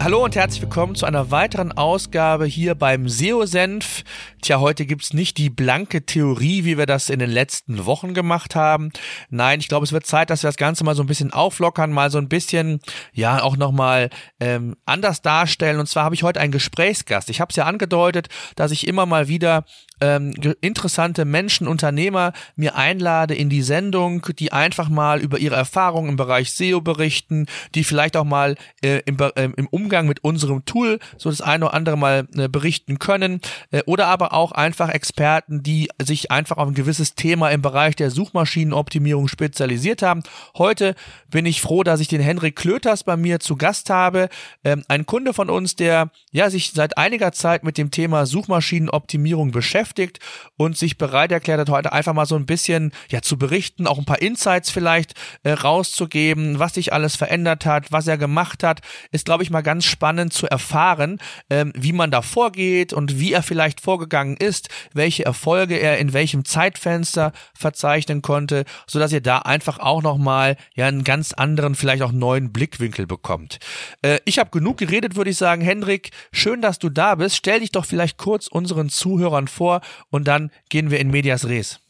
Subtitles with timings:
[0.00, 4.04] Hallo und herzlich willkommen zu einer weiteren Ausgabe hier beim SEO-Senf.
[4.40, 8.54] Tja, heute gibt's nicht die blanke Theorie, wie wir das in den letzten Wochen gemacht
[8.54, 8.92] haben.
[9.28, 11.92] Nein, ich glaube, es wird Zeit, dass wir das Ganze mal so ein bisschen auflockern,
[11.92, 12.78] mal so ein bisschen,
[13.12, 15.80] ja, auch nochmal ähm, anders darstellen.
[15.80, 17.28] Und zwar habe ich heute einen Gesprächsgast.
[17.28, 19.64] Ich habe es ja angedeutet, dass ich immer mal wieder
[20.00, 26.10] ähm, interessante Menschen, Unternehmer mir einlade in die Sendung, die einfach mal über ihre Erfahrungen
[26.10, 30.64] im Bereich SEO berichten, die vielleicht auch mal äh, im, äh, im Umgang mit unserem
[30.64, 33.40] Tool so das eine oder andere mal äh, berichten können.
[33.70, 37.96] Äh, oder aber auch einfach Experten, die sich einfach auf ein gewisses Thema im Bereich
[37.96, 40.22] der Suchmaschinenoptimierung spezialisiert haben.
[40.56, 40.94] Heute
[41.30, 44.28] bin ich froh, dass ich den Henrik Klöters bei mir zu Gast habe,
[44.64, 49.50] ähm, ein Kunde von uns, der ja sich seit einiger Zeit mit dem Thema Suchmaschinenoptimierung
[49.50, 50.18] beschäftigt beschäftigt
[50.56, 53.98] und sich bereit erklärt hat, heute einfach mal so ein bisschen ja zu berichten, auch
[53.98, 58.80] ein paar Insights vielleicht äh, rauszugeben, was sich alles verändert hat, was er gemacht hat,
[59.12, 61.18] ist glaube ich mal ganz spannend zu erfahren,
[61.50, 66.12] ähm, wie man da vorgeht und wie er vielleicht vorgegangen ist, welche Erfolge er in
[66.12, 71.32] welchem Zeitfenster verzeichnen konnte, so dass ihr da einfach auch noch mal ja einen ganz
[71.32, 73.58] anderen, vielleicht auch neuen Blickwinkel bekommt.
[74.02, 76.10] Äh, ich habe genug geredet, würde ich sagen, Hendrik.
[76.32, 77.36] Schön, dass du da bist.
[77.36, 79.77] Stell dich doch vielleicht kurz unseren Zuhörern vor
[80.10, 81.80] und dann gehen wir in Medias Res.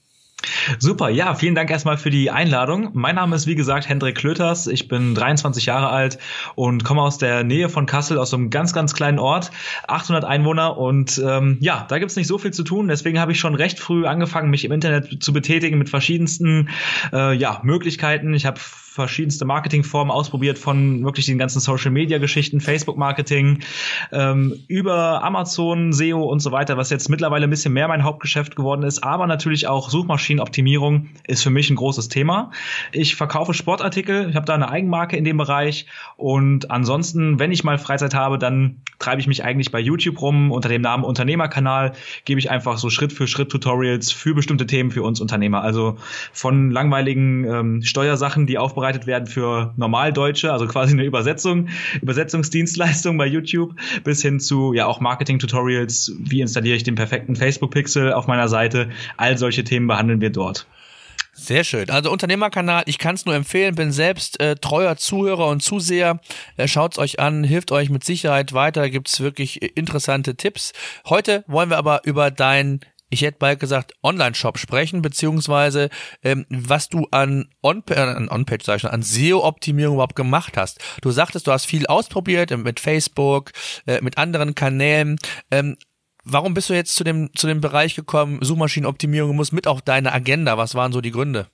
[0.78, 2.90] Super, ja, vielen Dank erstmal für die Einladung.
[2.92, 6.18] Mein Name ist wie gesagt Hendrik Klöters, ich bin 23 Jahre alt
[6.54, 9.50] und komme aus der Nähe von Kassel, aus einem ganz, ganz kleinen Ort,
[9.88, 13.40] 800 Einwohner und ähm, ja, da gibt's nicht so viel zu tun, deswegen habe ich
[13.40, 16.68] schon recht früh angefangen, mich im Internet zu betätigen mit verschiedensten
[17.12, 18.32] äh, ja, Möglichkeiten.
[18.32, 18.60] Ich habe
[18.98, 23.60] verschiedenste Marketingformen ausprobiert, von wirklich den ganzen Social Media Geschichten, Facebook Marketing,
[24.10, 28.56] ähm, über Amazon, SEO und so weiter, was jetzt mittlerweile ein bisschen mehr mein Hauptgeschäft
[28.56, 32.50] geworden ist, aber natürlich auch Suchmaschinenoptimierung ist für mich ein großes Thema.
[32.92, 37.62] Ich verkaufe Sportartikel, ich habe da eine Eigenmarke in dem Bereich und ansonsten, wenn ich
[37.62, 41.92] mal Freizeit habe, dann treibe ich mich eigentlich bei YouTube rum unter dem Namen Unternehmerkanal,
[42.24, 45.62] gebe ich einfach so Schritt für Schritt Tutorials für bestimmte Themen für uns Unternehmer.
[45.62, 45.98] Also
[46.32, 51.68] von langweiligen ähm, Steuersachen, die aufbereitet aufbereitet werden für Normaldeutsche, also quasi eine Übersetzung,
[52.00, 58.12] Übersetzungsdienstleistung bei YouTube, bis hin zu ja auch Marketing-Tutorials, wie installiere ich den perfekten Facebook-Pixel
[58.12, 58.88] auf meiner Seite.
[59.16, 60.66] All solche Themen behandeln wir dort.
[61.34, 61.88] Sehr schön.
[61.90, 66.18] Also Unternehmerkanal, ich kann es nur empfehlen, bin selbst äh, treuer Zuhörer und Zuseher.
[66.56, 70.72] Äh, Schaut euch an, hilft euch mit Sicherheit weiter, gibt's wirklich interessante Tipps.
[71.08, 75.88] Heute wollen wir aber über dein ich hätte bald gesagt, Online-Shop sprechen, beziehungsweise
[76.22, 80.78] ähm, was du an On-Page, äh, On sag ich schon, an SEO-Optimierung überhaupt gemacht hast.
[81.02, 83.52] Du sagtest, du hast viel ausprobiert mit Facebook,
[83.86, 85.16] äh, mit anderen Kanälen.
[85.50, 85.76] Ähm,
[86.24, 90.12] warum bist du jetzt zu dem, zu dem Bereich gekommen, Suchmaschinenoptimierung muss mit auf deine
[90.12, 90.58] Agenda?
[90.58, 91.48] Was waren so die Gründe?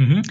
[0.00, 0.22] Mhm.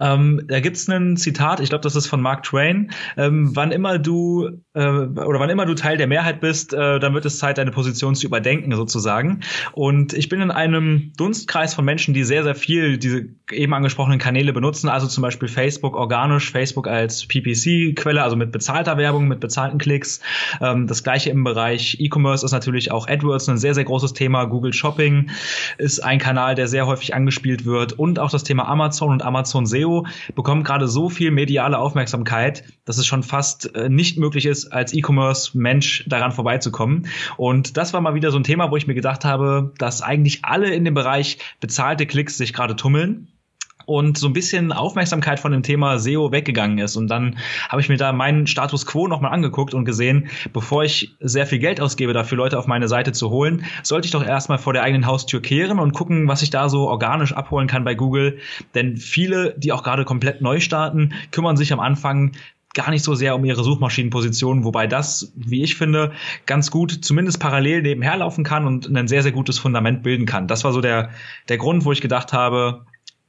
[0.00, 2.92] Ähm, da gibt's ein Zitat, ich glaube, das ist von Mark Twain.
[3.16, 7.12] Ähm, wann immer du äh, oder wann immer du Teil der Mehrheit bist, äh, dann
[7.12, 9.40] wird es Zeit, deine Position zu überdenken, sozusagen.
[9.72, 14.20] Und ich bin in einem Dunstkreis von Menschen, die sehr, sehr viel diese eben angesprochenen
[14.20, 19.40] Kanäle benutzen, also zum Beispiel Facebook organisch, Facebook als PPC-Quelle, also mit bezahlter Werbung, mit
[19.40, 20.20] bezahlten Klicks.
[20.60, 24.44] Ähm, das gleiche im Bereich E-Commerce ist natürlich auch AdWords ein sehr, sehr großes Thema.
[24.44, 25.30] Google Shopping
[25.78, 29.64] ist ein Kanal, der sehr häufig angespielt wird und auch das Thema Amazon und Amazon
[29.64, 34.66] SEO bekommen gerade so viel mediale Aufmerksamkeit, dass es schon fast äh, nicht möglich ist,
[34.72, 37.08] als E-Commerce-Mensch daran vorbeizukommen.
[37.38, 40.44] Und das war mal wieder so ein Thema, wo ich mir gedacht habe, dass eigentlich
[40.44, 43.28] alle in dem Bereich bezahlte Klicks sich gerade tummeln
[43.86, 46.96] und so ein bisschen Aufmerksamkeit von dem Thema SEO weggegangen ist.
[46.96, 47.38] Und dann
[47.68, 51.60] habe ich mir da meinen Status quo nochmal angeguckt und gesehen, bevor ich sehr viel
[51.60, 54.82] Geld ausgebe, dafür Leute auf meine Seite zu holen, sollte ich doch erstmal vor der
[54.82, 58.38] eigenen Haustür kehren und gucken, was ich da so organisch abholen kann bei Google.
[58.74, 62.32] Denn viele, die auch gerade komplett neu starten, kümmern sich am Anfang
[62.74, 66.12] gar nicht so sehr um ihre Suchmaschinenposition, wobei das, wie ich finde,
[66.44, 70.46] ganz gut zumindest parallel nebenher laufen kann und ein sehr, sehr gutes Fundament bilden kann.
[70.46, 71.08] Das war so der,
[71.48, 72.84] der Grund, wo ich gedacht habe,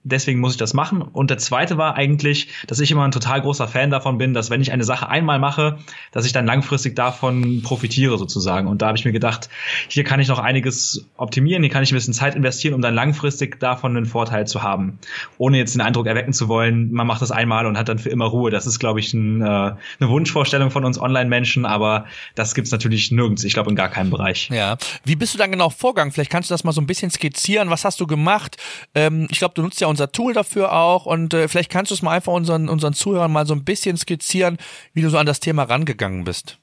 [0.08, 1.02] deswegen muss ich das machen.
[1.02, 4.50] Und der zweite war eigentlich, dass ich immer ein total großer Fan davon bin, dass
[4.50, 5.78] wenn ich eine Sache einmal mache,
[6.12, 8.68] dass ich dann langfristig davon profitiere sozusagen.
[8.68, 9.50] Und da habe ich mir gedacht,
[9.88, 12.96] hier kann ich noch einiges optimieren, hier kann ich ein bisschen Zeit investieren, um dann
[12.96, 15.00] langfristig davon einen Vorteil zu haben.
[15.38, 18.10] Ohne jetzt den Eindruck erwecken zu wollen, man macht das einmal und hat dann für
[18.10, 18.52] immer Ruhe.
[18.52, 22.06] Das ist, glaube ich, ein, äh, eine Wunschvorstellung von uns Online-Menschen, aber
[22.36, 23.44] das gibt's natürlich nirgends.
[23.44, 24.50] Ich glaube, in gar keinem Bereich.
[24.50, 24.78] Ja.
[25.04, 26.12] Wie bist du dann genau vorgegangen?
[26.12, 27.70] Vielleicht kannst du das mal so ein bisschen skizzieren.
[27.70, 28.58] Was hast du gemacht?
[28.96, 31.96] Ähm, ich glaube, du nutzt ja unser Tool dafür auch und äh, vielleicht kannst du
[31.96, 34.58] es mal einfach unseren, unseren Zuhörern mal so ein bisschen skizzieren,
[34.94, 36.60] wie du so an das Thema rangegangen bist.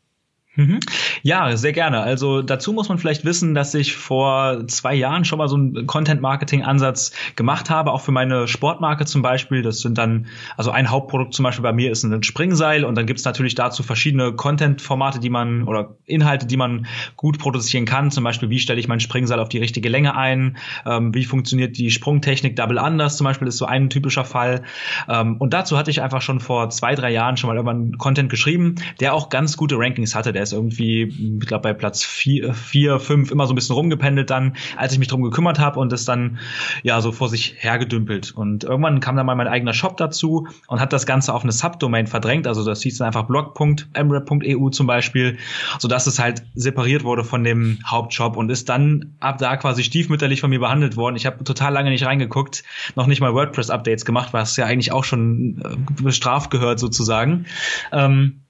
[0.56, 0.78] Mhm.
[1.22, 2.00] Ja, sehr gerne.
[2.00, 5.86] Also dazu muss man vielleicht wissen, dass ich vor zwei Jahren schon mal so einen
[5.86, 9.62] Content-Marketing-Ansatz gemacht habe, auch für meine Sportmarke zum Beispiel.
[9.62, 13.06] Das sind dann, also ein Hauptprodukt zum Beispiel bei mir ist ein Springseil und dann
[13.06, 16.86] gibt's natürlich dazu verschiedene Content-Formate, die man oder Inhalte, die man
[17.16, 18.12] gut produzieren kann.
[18.12, 20.56] Zum Beispiel, wie stelle ich mein Springseil auf die richtige Länge ein?
[20.86, 24.62] Ähm, wie funktioniert die Sprungtechnik Double Unders zum Beispiel ist so ein typischer Fall.
[25.08, 28.30] Ähm, und dazu hatte ich einfach schon vor zwei, drei Jahren schon mal irgendwann Content
[28.30, 30.32] geschrieben, der auch ganz gute Rankings hatte.
[30.32, 31.02] Der ist irgendwie,
[31.40, 34.98] ich glaube, bei Platz vier, vier, fünf immer so ein bisschen rumgependelt dann, als ich
[34.98, 36.38] mich drum gekümmert habe und es dann
[36.82, 38.32] ja so vor sich hergedümpelt.
[38.32, 41.52] Und irgendwann kam dann mal mein eigener Shop dazu und hat das Ganze auf eine
[41.52, 42.46] Subdomain verdrängt.
[42.46, 45.38] Also das hieß dann einfach blog.mrap.eu zum Beispiel,
[45.78, 50.40] sodass es halt separiert wurde von dem Hauptshop und ist dann ab da quasi stiefmütterlich
[50.40, 51.16] von mir behandelt worden.
[51.16, 52.62] Ich habe total lange nicht reingeguckt,
[52.94, 57.46] noch nicht mal WordPress-Updates gemacht, was ja eigentlich auch schon äh, bestraft gehört sozusagen.
[57.92, 58.43] Ähm,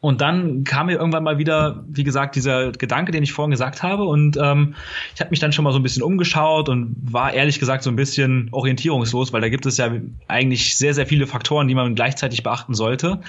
[0.00, 3.82] und dann kam mir irgendwann mal wieder, wie gesagt, dieser Gedanke, den ich vorhin gesagt
[3.82, 4.04] habe.
[4.04, 4.74] Und ähm,
[5.14, 7.90] ich habe mich dann schon mal so ein bisschen umgeschaut und war ehrlich gesagt so
[7.90, 9.92] ein bisschen orientierungslos, weil da gibt es ja
[10.26, 13.20] eigentlich sehr, sehr viele Faktoren, die man gleichzeitig beachten sollte.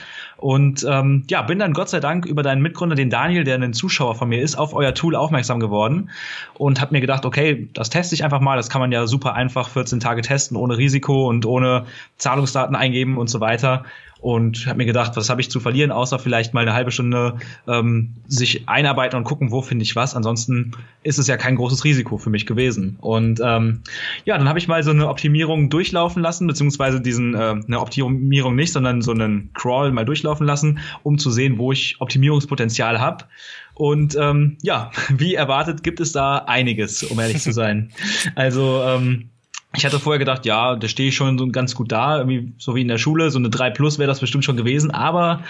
[0.42, 3.74] Und ähm, ja, bin dann Gott sei Dank über deinen Mitgründer, den Daniel, der ein
[3.74, 6.10] Zuschauer von mir ist, auf euer Tool aufmerksam geworden
[6.56, 8.58] und habe mir gedacht, okay, das teste ich einfach mal.
[8.58, 11.86] Das kann man ja super einfach 14 Tage testen, ohne Risiko und ohne
[12.18, 13.84] Zahlungsdaten eingeben und so weiter
[14.22, 17.38] und habe mir gedacht, was habe ich zu verlieren, außer vielleicht mal eine halbe Stunde
[17.68, 20.16] ähm, sich einarbeiten und gucken, wo finde ich was.
[20.16, 22.98] Ansonsten ist es ja kein großes Risiko für mich gewesen.
[23.02, 23.82] Und ähm,
[24.24, 28.56] ja, dann habe ich mal so eine Optimierung durchlaufen lassen, beziehungsweise diesen äh, eine Optimierung
[28.56, 33.26] nicht, sondern so einen Crawl mal durchlaufen lassen, um zu sehen, wo ich Optimierungspotenzial habe.
[33.74, 37.92] Und ähm, ja, wie erwartet gibt es da einiges, um ehrlich zu sein.
[38.36, 39.30] Also ähm,
[39.76, 42.76] ich hatte vorher gedacht, ja, da stehe ich schon so ganz gut da, irgendwie so
[42.76, 45.44] wie in der Schule, so eine 3 plus wäre das bestimmt schon gewesen, aber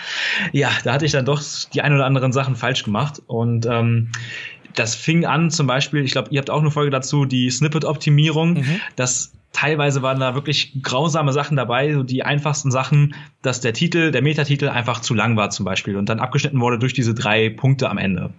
[0.52, 1.42] ja, da hatte ich dann doch
[1.74, 4.12] die ein oder anderen Sachen falsch gemacht und ähm,
[4.76, 8.54] das fing an zum Beispiel, ich glaube, ihr habt auch eine Folge dazu, die Snippet-Optimierung,
[8.54, 8.82] mhm.
[8.96, 14.12] das teilweise waren da wirklich grausame Sachen dabei, so die einfachsten Sachen, dass der Titel,
[14.12, 17.50] der Metatitel einfach zu lang war zum Beispiel und dann abgeschnitten wurde durch diese drei
[17.50, 18.32] Punkte am Ende.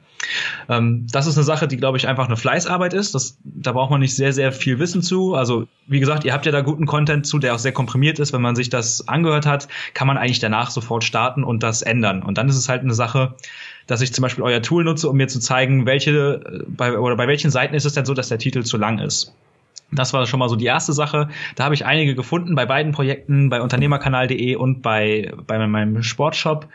[0.69, 3.15] Ähm, das ist eine Sache, die, glaube ich, einfach eine Fleißarbeit ist.
[3.15, 5.35] Das, da braucht man nicht sehr, sehr viel Wissen zu.
[5.35, 8.33] Also, wie gesagt, ihr habt ja da guten Content zu, der auch sehr komprimiert ist.
[8.33, 12.23] Wenn man sich das angehört hat, kann man eigentlich danach sofort starten und das ändern.
[12.23, 13.35] Und dann ist es halt eine Sache,
[13.87, 17.17] dass ich zum Beispiel euer Tool nutze, um mir zu zeigen, welche, äh, bei, oder
[17.17, 19.35] bei welchen Seiten ist es denn so, dass der Titel zu lang ist.
[19.93, 21.29] Das war schon mal so die erste Sache.
[21.55, 26.67] Da habe ich einige gefunden bei beiden Projekten, bei unternehmerkanal.de und bei, bei meinem Sportshop.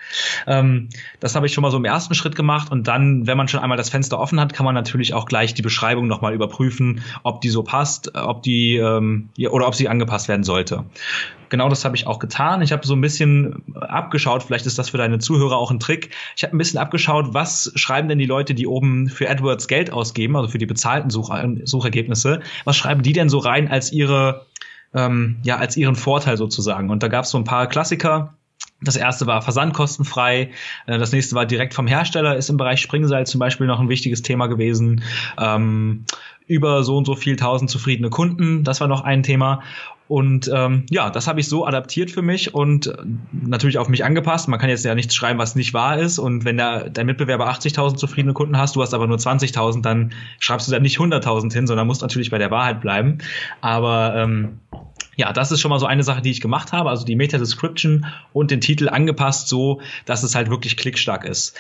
[0.45, 2.71] Ähm, das habe ich schon mal so im ersten Schritt gemacht.
[2.71, 5.53] Und dann, wenn man schon einmal das Fenster offen hat, kann man natürlich auch gleich
[5.53, 10.27] die Beschreibung nochmal überprüfen, ob die so passt, ob die ähm, oder ob sie angepasst
[10.27, 10.85] werden sollte
[11.49, 12.61] genau das habe ich auch getan.
[12.61, 16.09] Ich habe so ein bisschen abgeschaut, vielleicht ist das für deine Zuhörer auch ein Trick.
[16.35, 19.91] Ich habe ein bisschen abgeschaut, was schreiben denn die Leute, die oben für AdWords Geld
[19.91, 21.31] ausgeben, also für die bezahlten Such
[21.63, 24.45] Suchergebnisse, was schreiben die denn so rein als ihre,
[24.94, 26.89] ähm, ja, als ihren Vorteil sozusagen?
[26.89, 28.33] Und da gab es so ein paar Klassiker.
[28.81, 30.51] Das erste war versandkostenfrei,
[30.85, 33.89] äh, das nächste war direkt vom Hersteller, ist im Bereich Springseil zum Beispiel noch ein
[33.89, 35.03] wichtiges Thema gewesen.
[35.39, 36.06] Ähm,
[36.45, 39.62] über so und so viel tausend zufriedene Kunden, das war noch ein Thema.
[40.07, 42.96] Und ähm, ja, das habe ich so adaptiert für mich und äh,
[43.31, 44.48] natürlich auf mich angepasst.
[44.48, 46.17] Man kann jetzt ja nichts schreiben, was nicht wahr ist.
[46.17, 50.13] Und wenn der, dein Mitbewerber 80.000 zufriedene Kunden hast, du hast aber nur 20.000, dann
[50.39, 53.17] schreibst du da nicht 100.000 hin, sondern musst natürlich bei der Wahrheit bleiben.
[53.60, 54.60] Aber ähm,
[55.17, 56.89] ja, das ist schon mal so eine Sache, die ich gemacht habe.
[56.89, 61.57] Also die Meta-Description und den Titel angepasst so, dass es halt wirklich klickstark ist.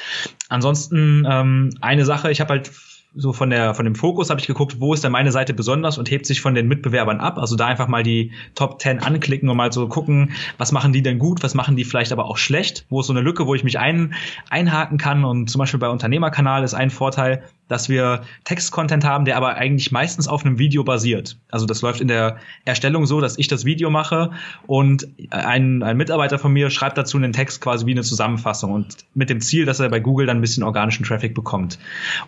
[0.47, 2.71] Ansonsten ähm, eine Sache, ich habe halt
[3.15, 5.97] so von der von dem Fokus habe ich geguckt, wo ist denn meine Seite besonders
[5.97, 7.39] und hebt sich von den Mitbewerbern ab.
[7.39, 11.01] Also da einfach mal die Top 10 anklicken und mal so gucken, was machen die
[11.01, 13.55] denn gut, was machen die vielleicht aber auch schlecht, wo ist so eine Lücke, wo
[13.55, 14.13] ich mich ein,
[14.51, 19.37] einhaken kann und zum Beispiel bei Unternehmerkanal ist ein Vorteil, dass wir Text-Content haben, der
[19.37, 21.37] aber eigentlich meistens auf einem Video basiert.
[21.49, 24.31] Also das läuft in der Erstellung so, dass ich das Video mache
[24.65, 28.97] und ein, ein Mitarbeiter von mir schreibt dazu einen Text quasi wie eine Zusammenfassung und
[29.13, 31.79] mit dem Ziel, dass er bei Google dann ein bisschen organischen Traffic bekommt.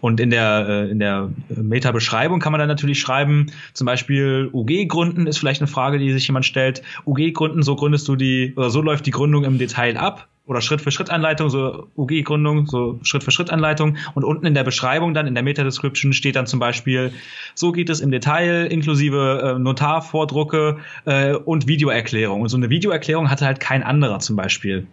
[0.01, 4.87] Und in der, äh, in der Meta-Beschreibung kann man dann natürlich schreiben, zum Beispiel UG
[4.87, 6.81] gründen ist vielleicht eine Frage, die sich jemand stellt.
[7.05, 10.61] UG gründen, so gründest du die, oder so läuft die Gründung im Detail ab oder
[10.61, 13.97] Schritt-für-Schritt-Anleitung, so UG-Gründung, so Schritt-für-Schritt-Anleitung.
[14.15, 17.13] Und unten in der Beschreibung dann, in der Meta-Description steht dann zum Beispiel,
[17.53, 22.41] so geht es im Detail, inklusive äh, Notarvordrucke äh, und Videoerklärung.
[22.41, 24.87] Und so eine Videoerklärung hatte halt kein anderer zum Beispiel.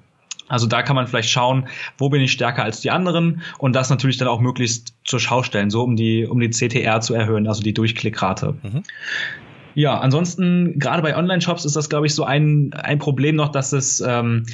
[0.46, 3.88] Also da kann man vielleicht schauen, wo bin ich stärker als die anderen und das
[3.88, 7.48] natürlich dann auch möglichst zur Schau stellen, so um die, um die CTR zu erhöhen,
[7.48, 8.54] also die Durchklickrate.
[8.62, 8.82] Mhm.
[9.76, 13.74] Ja, ansonsten, gerade bei Online-Shops ist das, glaube ich, so ein, ein Problem noch, dass
[13.74, 14.46] es, ähm,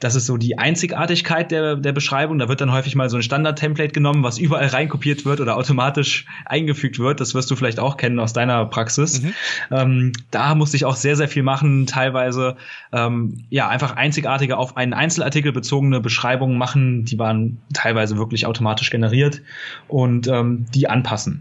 [0.00, 3.22] dass es so die Einzigartigkeit der, der Beschreibung, da wird dann häufig mal so ein
[3.22, 7.20] Standard-Template genommen, was überall reinkopiert wird oder automatisch eingefügt wird.
[7.20, 9.22] Das wirst du vielleicht auch kennen aus deiner Praxis.
[9.22, 9.32] Mhm.
[9.70, 12.56] Ähm, da musste ich auch sehr, sehr viel machen, teilweise
[12.92, 18.90] ähm, ja einfach einzigartige auf einen Einzelartikel bezogene Beschreibungen machen, die waren teilweise wirklich automatisch
[18.90, 19.40] generiert
[19.88, 21.40] und ähm, die anpassen.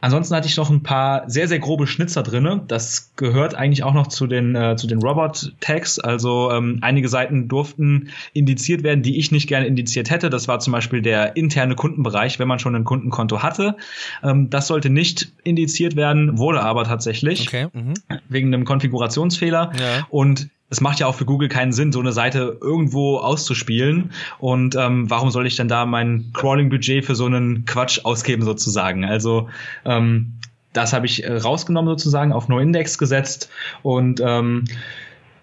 [0.00, 3.94] Ansonsten hatte ich noch ein paar sehr, sehr grobe Schnitzer drinne das gehört eigentlich auch
[3.94, 5.98] noch zu den, äh, zu den Robot-Tags.
[5.98, 10.30] Also ähm, einige Seiten durften indiziert werden, die ich nicht gerne indiziert hätte.
[10.30, 13.76] Das war zum Beispiel der interne Kundenbereich, wenn man schon ein Kundenkonto hatte.
[14.22, 17.48] Ähm, das sollte nicht indiziert werden, wurde aber tatsächlich.
[17.48, 17.68] Okay.
[17.72, 17.94] Mhm.
[18.28, 19.72] Wegen einem Konfigurationsfehler.
[19.78, 20.06] Ja.
[20.10, 24.10] Und es macht ja auch für Google keinen Sinn, so eine Seite irgendwo auszuspielen.
[24.38, 29.04] Und ähm, warum soll ich denn da mein Crawling-Budget für so einen Quatsch ausgeben sozusagen?
[29.04, 29.48] Also
[29.84, 30.34] ähm,
[30.78, 33.50] das habe ich äh, rausgenommen sozusagen, auf No-Index gesetzt.
[33.82, 34.64] Und ähm,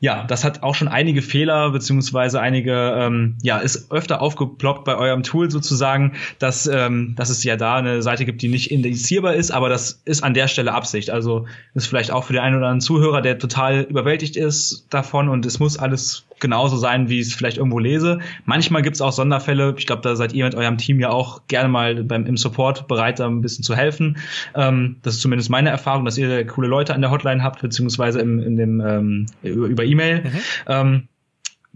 [0.06, 4.96] ja, das hat auch schon einige Fehler beziehungsweise einige, ähm, ja, ist öfter aufgeploppt bei
[4.96, 9.34] eurem Tool sozusagen, dass, ähm, dass es ja da eine Seite gibt, die nicht indizierbar
[9.34, 11.10] ist, aber das ist an der Stelle Absicht.
[11.10, 15.28] Also ist vielleicht auch für den einen oder anderen Zuhörer, der total überwältigt ist davon
[15.28, 18.20] und es muss alles genauso sein, wie ich es vielleicht irgendwo lese.
[18.46, 19.74] Manchmal gibt es auch Sonderfälle.
[19.78, 22.88] Ich glaube, da seid ihr mit eurem Team ja auch gerne mal beim, im Support
[22.88, 24.18] bereit, da ein bisschen zu helfen.
[24.54, 28.20] Ähm, das ist zumindest meine Erfahrung, dass ihr coole Leute an der Hotline habt, beziehungsweise
[28.20, 29.95] im, in dem, ähm, über E-Mail.
[29.96, 30.42] Mhm.
[30.68, 31.08] Ähm,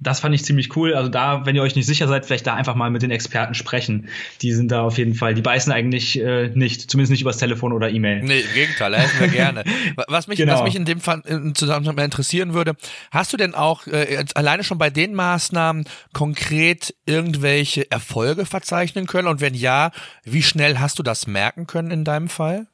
[0.02, 0.94] das fand ich ziemlich cool.
[0.94, 3.54] Also da, wenn ihr euch nicht sicher seid, vielleicht da einfach mal mit den Experten
[3.54, 4.08] sprechen.
[4.42, 7.74] Die sind da auf jeden Fall, die beißen eigentlich äh, nicht, zumindest nicht übers Telefon
[7.74, 8.24] oder E-Mail.
[8.24, 9.64] Nee, im Gegenteil, helfen wir gerne.
[10.08, 10.54] Was mich, genau.
[10.54, 12.76] was mich in dem Fall in Zusammenhang interessieren würde,
[13.12, 19.28] hast du denn auch äh, alleine schon bei den Maßnahmen konkret irgendwelche Erfolge verzeichnen können?
[19.28, 19.92] Und wenn ja,
[20.24, 22.68] wie schnell hast du das merken können in deinem Fall?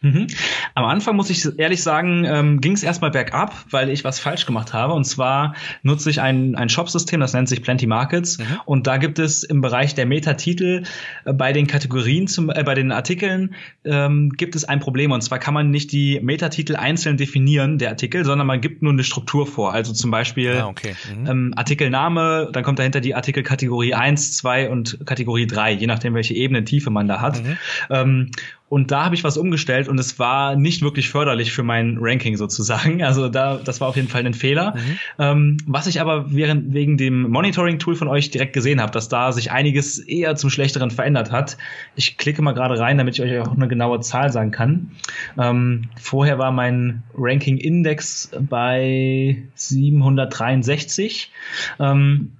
[0.00, 0.28] Mhm.
[0.74, 4.46] Am Anfang muss ich ehrlich sagen, ähm, ging es erstmal bergab, weil ich was falsch
[4.46, 4.92] gemacht habe.
[4.92, 8.38] Und zwar nutze ich ein, ein Shop-System, das nennt sich Plenty Markets.
[8.38, 8.44] Mhm.
[8.64, 10.84] Und da gibt es im Bereich der Metatitel
[11.24, 15.10] äh, bei den Kategorien, zum, äh, bei den Artikeln, ähm, gibt es ein Problem.
[15.10, 18.92] Und zwar kann man nicht die Metatitel einzeln definieren, der Artikel, sondern man gibt nur
[18.92, 19.72] eine Struktur vor.
[19.72, 20.94] Also zum Beispiel ah, okay.
[21.12, 21.26] mhm.
[21.26, 26.34] ähm, Artikelname, dann kommt dahinter die Artikelkategorie 1, 2 und Kategorie 3, je nachdem, welche
[26.34, 27.42] Ebene Tiefe man da hat.
[27.42, 27.58] Mhm.
[27.90, 28.30] Ähm,
[28.68, 32.36] und da habe ich was umgestellt und es war nicht wirklich förderlich für mein Ranking
[32.36, 33.02] sozusagen.
[33.08, 34.74] Also da, das war auf jeden Fall ein Fehler.
[34.76, 34.98] Mhm.
[35.18, 39.32] Ähm, was ich aber während, wegen dem Monitoring-Tool von euch direkt gesehen habe, dass da
[39.32, 41.56] sich einiges eher zum Schlechteren verändert hat.
[41.96, 44.90] Ich klicke mal gerade rein, damit ich euch auch eine genaue Zahl sagen kann.
[45.38, 51.32] Ähm, vorher war mein Ranking-Index bei 763.
[51.80, 52.32] Ähm,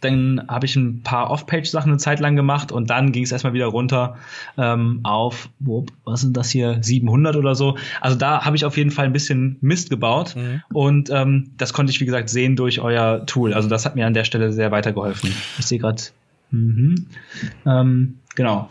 [0.00, 3.52] dann habe ich ein paar Off-Page-Sachen eine Zeit lang gemacht und dann ging es erstmal
[3.52, 4.16] wieder runter
[4.56, 7.76] ähm, auf, wo, was sind das hier, 700 oder so.
[8.00, 10.62] Also da habe ich auf jeden Fall ein bisschen Mist gebaut mhm.
[10.72, 13.54] und ähm, das konnte ich, wie gesagt, sehen durch euer Tool.
[13.54, 15.32] Also das hat mir an der Stelle sehr weitergeholfen.
[15.58, 16.02] Ich sehe gerade,
[16.50, 17.06] mhm.
[17.66, 18.68] ähm, genau.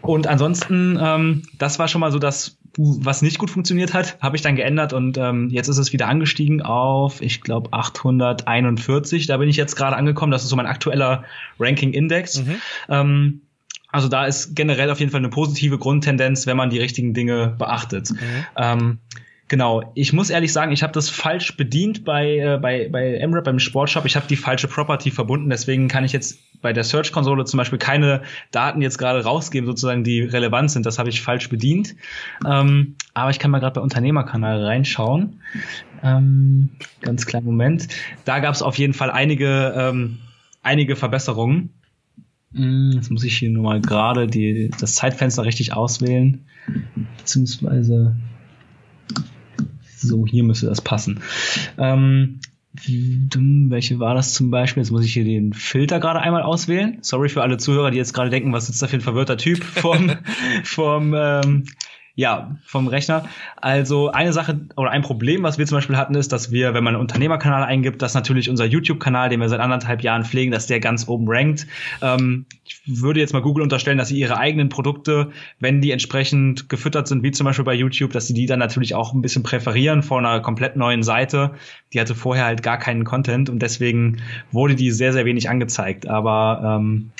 [0.00, 4.36] Und ansonsten, ähm, das war schon mal so das was nicht gut funktioniert hat, habe
[4.36, 9.26] ich dann geändert und ähm, jetzt ist es wieder angestiegen auf, ich glaube, 841.
[9.26, 10.32] Da bin ich jetzt gerade angekommen.
[10.32, 11.24] Das ist so mein aktueller
[11.60, 12.44] Ranking-Index.
[12.44, 12.56] Mhm.
[12.88, 13.40] Ähm,
[13.88, 17.54] also da ist generell auf jeden Fall eine positive Grundtendenz, wenn man die richtigen Dinge
[17.58, 18.10] beachtet.
[18.10, 18.18] Mhm.
[18.56, 18.98] Ähm,
[19.48, 23.44] Genau, ich muss ehrlich sagen, ich habe das falsch bedient bei, äh, bei, bei MRAP,
[23.44, 24.06] beim Sportshop.
[24.06, 27.78] Ich habe die falsche Property verbunden, deswegen kann ich jetzt bei der Search-Konsole zum Beispiel
[27.78, 28.22] keine
[28.52, 30.86] Daten jetzt gerade rausgeben, sozusagen, die relevant sind.
[30.86, 31.94] Das habe ich falsch bedient.
[32.46, 35.40] Ähm, aber ich kann mal gerade bei Unternehmerkanal reinschauen.
[36.02, 36.70] Ähm,
[37.02, 37.88] ganz kleinen Moment.
[38.24, 40.20] Da gab es auf jeden Fall einige, ähm,
[40.62, 41.74] einige Verbesserungen.
[42.54, 46.46] Hm, jetzt muss ich hier nur mal gerade das Zeitfenster richtig auswählen.
[47.18, 48.16] Beziehungsweise
[50.08, 51.20] so, hier müsste das passen.
[51.78, 52.40] Ähm,
[52.86, 54.82] welche war das zum Beispiel?
[54.82, 56.98] Jetzt muss ich hier den Filter gerade einmal auswählen.
[57.02, 59.62] Sorry für alle Zuhörer, die jetzt gerade denken, was ist da für ein verwirrter Typ
[59.62, 60.10] vom,
[60.64, 61.64] vom ähm,
[62.16, 63.28] ja, vom Rechner.
[63.56, 66.84] Also eine Sache oder ein Problem, was wir zum Beispiel hatten, ist, dass wir, wenn
[66.84, 70.66] man einen Unternehmerkanal eingibt, dass natürlich unser YouTube-Kanal, den wir seit anderthalb Jahren pflegen, dass
[70.66, 71.66] der ganz oben rankt.
[72.02, 76.68] Ähm, ich würde jetzt mal Google unterstellen, dass sie ihre eigenen Produkte, wenn die entsprechend
[76.68, 79.42] gefüttert sind, wie zum Beispiel bei YouTube, dass sie die dann natürlich auch ein bisschen
[79.42, 81.52] präferieren vor einer komplett neuen Seite.
[81.92, 86.06] Die hatte vorher halt gar keinen Content und deswegen wurde die sehr, sehr wenig angezeigt.
[86.06, 87.10] Aber ähm,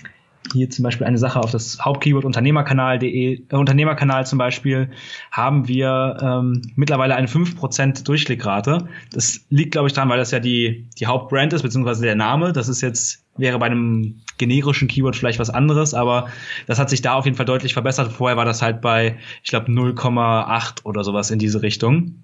[0.53, 4.91] hier zum Beispiel eine Sache auf das Hauptkeyword Unternehmerkanal.de, äh, Unternehmerkanal zum Beispiel,
[5.31, 8.89] haben wir ähm, mittlerweile eine 5% Durchklickrate.
[9.13, 12.53] Das liegt, glaube ich, daran, weil das ja die, die Hauptbrand ist, beziehungsweise der Name.
[12.53, 16.29] Das ist jetzt, wäre bei einem generischen Keyword vielleicht was anderes, aber
[16.67, 18.13] das hat sich da auf jeden Fall deutlich verbessert.
[18.13, 22.24] Vorher war das halt bei, ich glaube, 0,8 oder sowas in diese Richtung.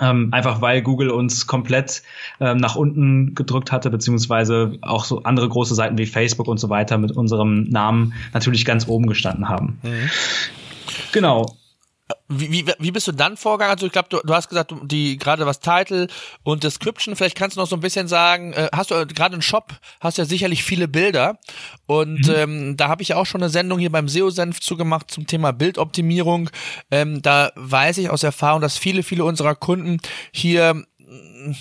[0.00, 2.02] Ähm, einfach weil Google uns komplett
[2.40, 6.68] ähm, nach unten gedrückt hatte, beziehungsweise auch so andere große Seiten wie Facebook und so
[6.70, 9.78] weiter mit unserem Namen natürlich ganz oben gestanden haben.
[9.82, 10.10] Mhm.
[11.12, 11.56] Genau.
[12.28, 13.74] Wie, wie, wie bist du dann vorgegangen?
[13.74, 16.08] Also ich glaube, du, du hast gesagt, die gerade was Title
[16.42, 19.34] und Description, vielleicht kannst du noch so ein bisschen sagen, äh, hast du äh, gerade
[19.34, 21.38] einen Shop, hast ja sicherlich viele Bilder
[21.86, 22.34] und mhm.
[22.34, 26.50] ähm, da habe ich auch schon eine Sendung hier beim SEO-Senf zugemacht zum Thema Bildoptimierung.
[26.90, 29.98] Ähm, da weiß ich aus Erfahrung, dass viele, viele unserer Kunden
[30.32, 30.84] hier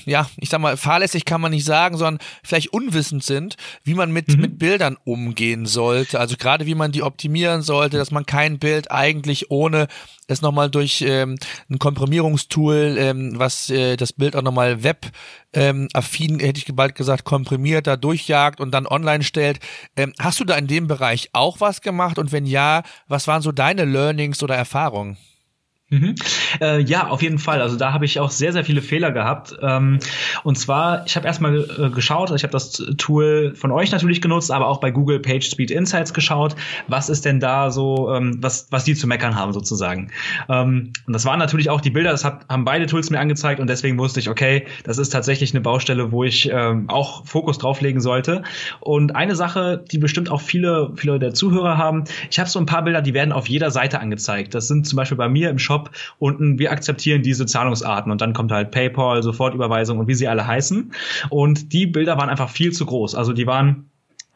[0.06, 4.12] ja, ich sag mal, fahrlässig kann man nicht sagen, sondern vielleicht unwissend sind, wie man
[4.12, 4.41] mit, mhm.
[4.41, 6.20] mit Bildern umgehen sollte.
[6.20, 9.88] Also gerade wie man die optimieren sollte, dass man kein Bild eigentlich ohne
[10.27, 11.38] es nochmal durch ähm,
[11.70, 15.08] ein Komprimierungstool, ähm, was äh, das Bild auch nochmal web
[15.53, 19.60] ähm, affin, hätte ich bald gesagt, komprimiert, da durchjagt und dann online stellt.
[19.96, 22.20] Ähm, hast du da in dem Bereich auch was gemacht?
[22.20, 25.18] Und wenn ja, was waren so deine Learnings oder Erfahrungen?
[25.91, 26.13] Mhm.
[26.62, 27.62] Äh, ja, auf jeden Fall.
[27.62, 29.55] Also da habe ich auch sehr, sehr viele Fehler gehabt.
[29.62, 29.98] Ähm,
[30.43, 34.51] und zwar, ich habe erstmal äh, geschaut, ich habe das Tool von euch natürlich genutzt,
[34.51, 36.55] aber auch bei Google PageSpeed Insights geschaut,
[36.88, 40.12] was ist denn da so, ähm, was, was die zu meckern haben sozusagen.
[40.48, 43.60] Ähm, und das waren natürlich auch die Bilder, das hat, haben beide Tools mir angezeigt
[43.60, 47.58] und deswegen wusste ich, okay, das ist tatsächlich eine Baustelle, wo ich ähm, auch Fokus
[47.58, 48.43] drauflegen sollte.
[48.79, 52.67] Und eine Sache, die bestimmt auch viele, viele der Zuhörer haben, ich habe so ein
[52.67, 54.53] paar Bilder, die werden auf jeder Seite angezeigt.
[54.53, 58.21] Das sind zum Beispiel bei mir im Shop Shop unten, wir akzeptieren diese Zahlungsarten und
[58.21, 60.91] dann kommt halt PayPal, Sofortüberweisung und wie sie alle heißen.
[61.29, 63.15] Und die Bilder waren einfach viel zu groß.
[63.15, 63.89] Also die waren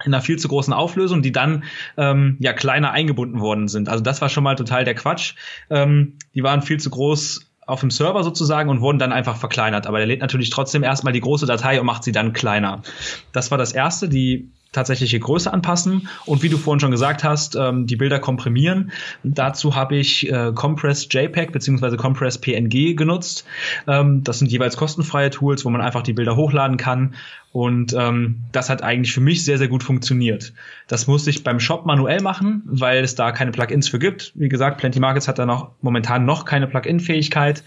[0.03, 1.63] in einer viel zu großen Auflösung, die dann
[1.97, 3.89] ähm, ja kleiner eingebunden worden sind.
[3.89, 5.35] Also das war schon mal total der Quatsch.
[5.69, 9.87] Ähm, die waren viel zu groß auf dem Server sozusagen und wurden dann einfach verkleinert.
[9.87, 12.81] Aber der lädt natürlich trotzdem erstmal die große Datei und macht sie dann kleiner.
[13.31, 17.55] Das war das erste, die tatsächliche Größe anpassen und wie du vorhin schon gesagt hast,
[17.55, 18.91] ähm, die Bilder komprimieren.
[19.23, 21.95] Dazu habe ich äh, Compress JPEG bzw.
[21.95, 23.45] Compress PNG genutzt.
[23.87, 27.15] Ähm, das sind jeweils kostenfreie Tools, wo man einfach die Bilder hochladen kann
[27.53, 30.53] und ähm, das hat eigentlich für mich sehr, sehr gut funktioniert.
[30.87, 34.31] Das musste ich beim Shop manuell machen, weil es da keine Plugins für gibt.
[34.33, 37.63] Wie gesagt, Plenty Markets hat da noch momentan noch keine Plugin-Fähigkeit.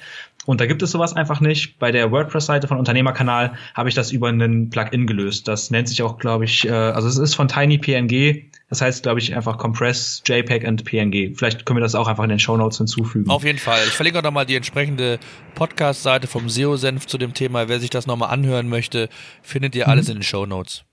[0.47, 1.79] Und da gibt es sowas einfach nicht.
[1.79, 5.49] Bei der WordPress-Seite von Unternehmerkanal habe ich das über einen Plugin gelöst.
[5.49, 8.51] Das nennt sich auch, glaube ich, äh, also es ist von TinyPNG.
[8.69, 11.37] Das heißt, glaube ich, einfach Compress JPEG und PNG.
[11.37, 13.31] Vielleicht können wir das auch einfach in den Show Notes hinzufügen.
[13.31, 13.81] Auf jeden Fall.
[13.87, 15.19] Ich verlinke auch nochmal die entsprechende
[15.55, 17.69] Podcast-Seite vom SEO-Senf zu dem Thema.
[17.69, 19.09] Wer sich das nochmal anhören möchte,
[19.43, 20.13] findet ihr alles mhm.
[20.13, 20.85] in den Show Notes.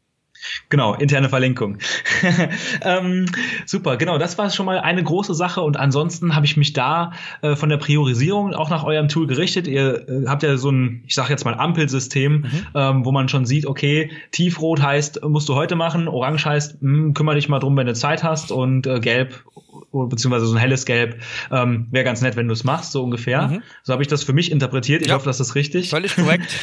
[0.70, 1.78] Genau, interne Verlinkung.
[2.82, 3.26] ähm,
[3.66, 7.12] super, genau, das war schon mal eine große Sache und ansonsten habe ich mich da
[7.42, 9.68] äh, von der Priorisierung auch nach eurem Tool gerichtet.
[9.68, 12.68] Ihr äh, habt ja so ein, ich sage jetzt mal Ampelsystem, mhm.
[12.76, 16.94] ähm, wo man schon sieht, okay, tiefrot heißt, musst du heute machen, orange heißt, mh,
[16.94, 19.44] hm, kümmere dich mal drum, wenn du Zeit hast und äh, gelb
[19.92, 23.48] beziehungsweise so ein helles Gelb, ähm, wäre ganz nett, wenn du es machst, so ungefähr.
[23.48, 23.64] Mhm.
[23.84, 25.02] So habe ich das für mich interpretiert.
[25.02, 25.16] Ich ja.
[25.16, 25.90] hoffe, das ist richtig.
[25.90, 26.56] Völlig korrekt.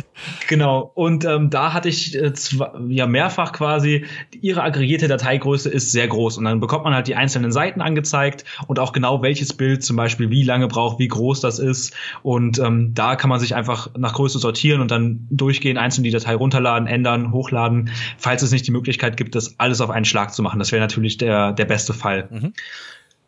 [0.48, 0.90] genau.
[0.94, 4.06] Und ähm, da hatte ich äh, zwar, ja mehrfach quasi,
[4.40, 6.38] ihre aggregierte Dateigröße ist sehr groß.
[6.38, 9.96] Und dann bekommt man halt die einzelnen Seiten angezeigt und auch genau welches Bild zum
[9.96, 11.94] Beispiel wie lange braucht, wie groß das ist.
[12.22, 16.10] Und ähm, da kann man sich einfach nach Größe sortieren und dann durchgehen, einzeln die
[16.10, 20.32] Datei runterladen, ändern, hochladen, falls es nicht die Möglichkeit gibt, das alles auf einen Schlag
[20.32, 20.58] zu machen.
[20.58, 22.28] Das wäre natürlich der, der beste Fall.
[22.30, 22.52] Mhm.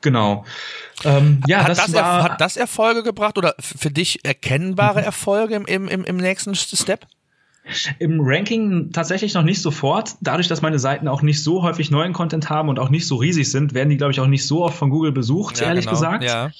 [0.02, 0.46] Genau.
[1.04, 5.04] Ähm, ja, hat das, das war, hat das Erfolge gebracht oder für dich erkennbare mhm.
[5.04, 7.06] Erfolge im, im, im nächsten Step?
[7.98, 10.16] Im Ranking tatsächlich noch nicht sofort.
[10.20, 13.16] Dadurch, dass meine Seiten auch nicht so häufig neuen Content haben und auch nicht so
[13.16, 15.86] riesig sind, werden die, glaube ich, auch nicht so oft von Google besucht, ja, ehrlich
[15.86, 15.96] genau.
[15.96, 16.24] gesagt.
[16.24, 16.50] Ja.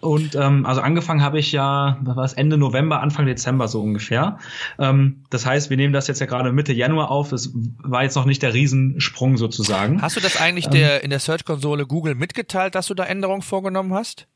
[0.00, 3.80] Und ähm, also angefangen habe ich ja, was war es, Ende November, Anfang Dezember so
[3.80, 4.38] ungefähr.
[4.78, 7.30] Ähm, das heißt, wir nehmen das jetzt ja gerade Mitte Januar auf.
[7.30, 10.02] Das war jetzt noch nicht der Riesensprung sozusagen.
[10.02, 13.42] Hast du das eigentlich ähm, der, in der Search-Konsole Google mitgeteilt, dass du da Änderungen
[13.42, 14.26] vorgenommen hast?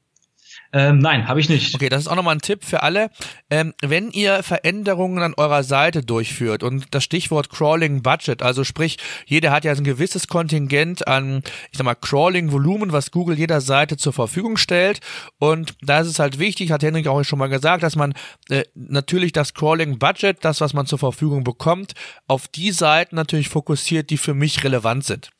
[0.74, 1.74] Ähm, nein, habe ich nicht.
[1.74, 3.10] Okay, das ist auch nochmal ein Tipp für alle.
[3.50, 8.96] Ähm, wenn ihr Veränderungen an eurer Seite durchführt und das Stichwort Crawling Budget, also sprich,
[9.26, 13.60] jeder hat ja ein gewisses Kontingent an, ich sag mal, Crawling Volumen, was Google jeder
[13.60, 15.00] Seite zur Verfügung stellt.
[15.38, 18.14] Und da ist es halt wichtig, hat Henrik auch schon mal gesagt, dass man
[18.48, 21.92] äh, natürlich das Crawling Budget, das, was man zur Verfügung bekommt,
[22.28, 25.30] auf die Seiten natürlich fokussiert, die für mich relevant sind.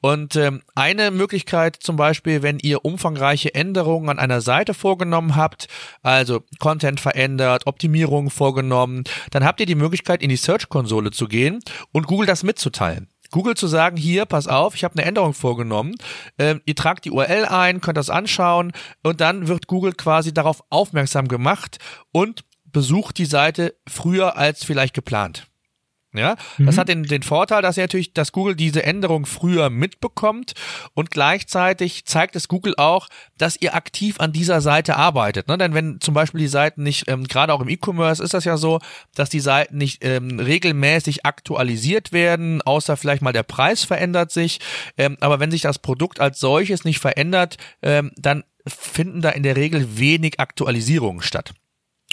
[0.00, 5.68] Und ähm, eine Möglichkeit zum Beispiel, wenn ihr umfangreiche Änderungen an einer Seite vorgenommen habt,
[6.02, 11.60] also Content verändert, Optimierungen vorgenommen, dann habt ihr die Möglichkeit, in die Search-Konsole zu gehen
[11.92, 13.08] und Google das mitzuteilen.
[13.30, 15.94] Google zu sagen, hier, pass auf, ich habe eine Änderung vorgenommen,
[16.38, 18.72] ähm, ihr tragt die URL ein, könnt das anschauen
[19.02, 21.78] und dann wird Google quasi darauf aufmerksam gemacht
[22.10, 25.46] und besucht die Seite früher als vielleicht geplant.
[26.14, 26.80] Ja, das mhm.
[26.80, 30.54] hat den, den Vorteil, dass natürlich, dass Google diese Änderung früher mitbekommt
[30.94, 35.48] und gleichzeitig zeigt es Google auch, dass ihr aktiv an dieser Seite arbeitet.
[35.48, 35.58] Ne?
[35.58, 38.56] Denn wenn zum Beispiel die Seiten nicht, ähm, gerade auch im E-Commerce ist das ja
[38.56, 38.80] so,
[39.14, 44.60] dass die Seiten nicht ähm, regelmäßig aktualisiert werden, außer vielleicht mal der Preis verändert sich.
[44.96, 49.42] Ähm, aber wenn sich das Produkt als solches nicht verändert, ähm, dann finden da in
[49.42, 51.52] der Regel wenig Aktualisierungen statt.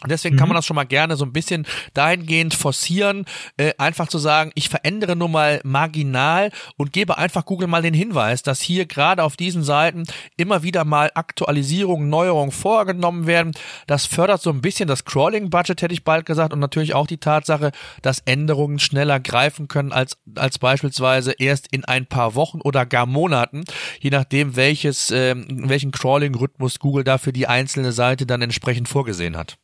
[0.04, 0.40] Und deswegen mhm.
[0.40, 4.52] kann man das schon mal gerne so ein bisschen dahingehend forcieren, äh, einfach zu sagen,
[4.54, 9.24] ich verändere nur mal marginal und gebe einfach Google mal den Hinweis, dass hier gerade
[9.24, 10.04] auf diesen Seiten
[10.36, 13.54] immer wieder mal Aktualisierungen, Neuerungen vorgenommen werden.
[13.88, 17.18] Das fördert so ein bisschen das Crawling-Budget, hätte ich bald gesagt, und natürlich auch die
[17.18, 22.86] Tatsache, dass Änderungen schneller greifen können als, als beispielsweise erst in ein paar Wochen oder
[22.86, 23.64] gar Monaten,
[24.02, 29.38] je nachdem, welches, äh, welchen Crawling-Rhythmus Google da für die einzelne Seite dann entsprechend vorgesehen
[29.38, 29.58] hat.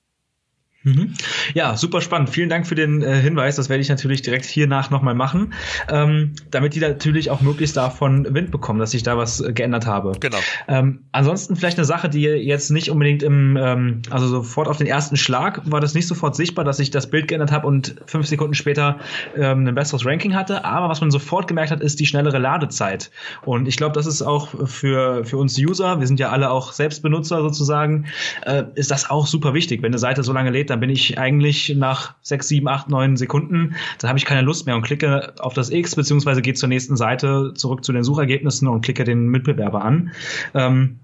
[0.84, 1.14] Mhm.
[1.54, 2.32] Ja, super spannend.
[2.32, 3.56] Vielen Dank für den äh, Hinweis.
[3.56, 5.54] Das werde ich natürlich direkt hiernach nochmal machen,
[5.90, 9.86] ähm, damit die natürlich auch möglichst davon Wind bekommen, dass ich da was äh, geändert
[9.86, 10.14] habe.
[10.20, 10.40] Genau.
[10.68, 14.88] Ähm, ansonsten vielleicht eine Sache, die jetzt nicht unbedingt im, ähm, also sofort auf den
[14.88, 18.26] ersten Schlag war das nicht sofort sichtbar, dass ich das Bild geändert habe und fünf
[18.26, 19.00] Sekunden später
[19.38, 20.66] ähm, ein besseres Ranking hatte.
[20.66, 23.12] Aber was man sofort gemerkt hat, ist die schnellere Ladezeit.
[23.44, 26.74] Und ich glaube, das ist auch für, für uns User, wir sind ja alle auch
[26.74, 28.08] Selbstbenutzer sozusagen,
[28.48, 29.84] äh, ist das auch super wichtig.
[29.84, 33.18] Wenn eine Seite so lange lädt, dann bin ich eigentlich nach sechs, sieben, acht, neun
[33.18, 36.70] Sekunden, dann habe ich keine Lust mehr und klicke auf das X, beziehungsweise gehe zur
[36.70, 40.12] nächsten Seite zurück zu den Suchergebnissen und klicke den Mitbewerber an.
[40.54, 41.00] Ähm,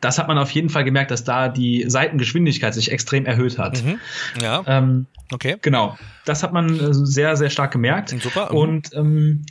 [0.00, 3.84] das hat man auf jeden Fall gemerkt, dass da die Seitengeschwindigkeit sich extrem erhöht hat.
[3.84, 4.00] Mhm.
[4.40, 4.62] Ja.
[4.66, 5.56] Ähm, okay.
[5.60, 5.98] Genau.
[6.24, 8.08] Das hat man äh, sehr, sehr stark gemerkt.
[8.08, 8.48] Super.
[8.50, 8.56] Mhm.
[8.56, 9.42] Und ähm,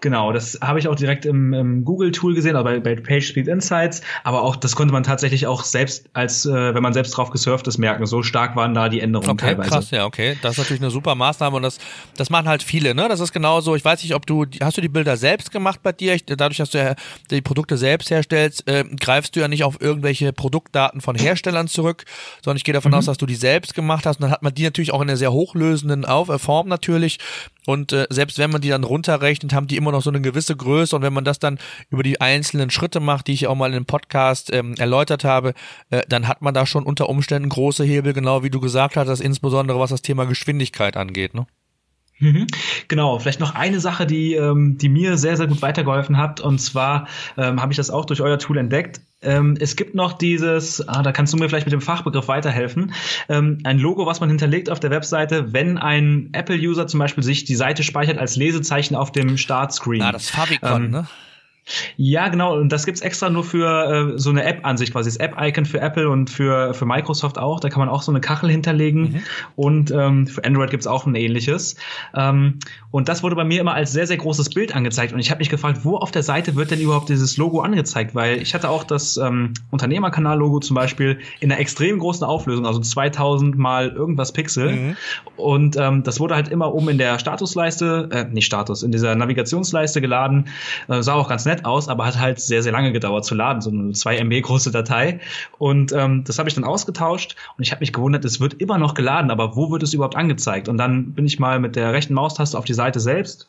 [0.00, 4.02] Genau, das habe ich auch direkt im, im Google-Tool gesehen, oder bei, bei PageSpeed Insights.
[4.24, 7.66] Aber auch das konnte man tatsächlich auch selbst, als äh, wenn man selbst drauf gesurft
[7.66, 8.06] ist, merken.
[8.06, 9.70] So stark waren da die Änderungen okay, teilweise.
[9.70, 10.36] Krass, ja, okay.
[10.42, 11.78] Das ist natürlich eine super Maßnahme und das,
[12.16, 12.94] das machen halt viele.
[12.94, 13.76] Ne, das ist genauso.
[13.76, 16.14] Ich weiß nicht, ob du hast du die Bilder selbst gemacht bei dir?
[16.14, 16.94] Ich, dadurch, dass du ja
[17.30, 22.04] die Produkte selbst herstellst, äh, greifst du ja nicht auf irgendwelche Produktdaten von Herstellern zurück,
[22.42, 22.98] sondern ich gehe davon mhm.
[22.98, 24.16] aus, dass du die selbst gemacht hast.
[24.16, 27.18] Und dann hat man die natürlich auch in einer sehr hochlösenden Auf äh, Form natürlich.
[27.70, 30.56] Und äh, selbst wenn man die dann runterrechnet, haben die immer noch so eine gewisse
[30.56, 30.96] Größe.
[30.96, 33.74] Und wenn man das dann über die einzelnen Schritte macht, die ich auch mal in
[33.74, 35.54] dem Podcast ähm, erläutert habe,
[35.90, 39.20] äh, dann hat man da schon unter Umständen große Hebel, genau wie du gesagt hast,
[39.20, 41.32] insbesondere was das Thema Geschwindigkeit angeht.
[41.32, 41.46] Ne?
[42.20, 42.46] Mhm.
[42.88, 46.40] Genau, vielleicht noch eine Sache, die, ähm, die mir sehr, sehr gut weitergeholfen hat.
[46.40, 49.00] Und zwar ähm, habe ich das auch durch euer Tool entdeckt.
[49.22, 52.94] Ähm, es gibt noch dieses, ah, da kannst du mir vielleicht mit dem Fachbegriff weiterhelfen,
[53.28, 57.44] ähm, ein Logo, was man hinterlegt auf der Webseite, wenn ein Apple-User zum Beispiel sich
[57.44, 60.02] die Seite speichert als Lesezeichen auf dem Startscreen.
[60.02, 61.06] Ah, das Favicon, ähm, ne?
[61.96, 62.56] Ja, genau.
[62.56, 65.10] Und das gibt's extra nur für äh, so eine App-Ansicht quasi.
[65.10, 67.60] Das App-Icon für Apple und für, für Microsoft auch.
[67.60, 69.02] Da kann man auch so eine Kachel hinterlegen.
[69.02, 69.22] Mhm.
[69.56, 71.76] Und ähm, für Android gibt's auch ein ähnliches.
[72.14, 72.58] Ähm,
[72.90, 75.12] und das wurde bei mir immer als sehr, sehr großes Bild angezeigt.
[75.12, 78.14] Und ich habe mich gefragt, wo auf der Seite wird denn überhaupt dieses Logo angezeigt?
[78.14, 82.80] Weil ich hatte auch das ähm, Unternehmerkanal-Logo zum Beispiel in einer extrem großen Auflösung, also
[82.80, 84.72] 2000 mal irgendwas Pixel.
[84.72, 84.96] Mhm.
[85.36, 89.14] Und ähm, das wurde halt immer oben in der Statusleiste, äh, nicht Status, in dieser
[89.14, 90.48] Navigationsleiste geladen.
[90.88, 93.60] Äh, sah auch ganz nett aus, aber hat halt sehr, sehr lange gedauert zu laden,
[93.60, 95.20] so eine 2 MB große Datei.
[95.58, 98.78] Und ähm, das habe ich dann ausgetauscht und ich habe mich gewundert, es wird immer
[98.78, 100.68] noch geladen, aber wo wird es überhaupt angezeigt?
[100.68, 103.48] Und dann bin ich mal mit der rechten Maustaste auf die Seite selbst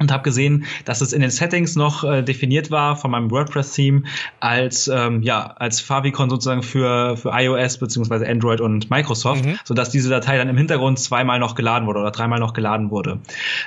[0.00, 4.02] und habe gesehen, dass es in den Settings noch äh, definiert war von meinem WordPress-Theme
[4.40, 9.56] als ähm, ja als Favicon sozusagen für für iOS beziehungsweise Android und Microsoft, mhm.
[9.62, 12.90] so dass diese Datei dann im Hintergrund zweimal noch geladen wurde oder dreimal noch geladen
[12.90, 13.20] wurde.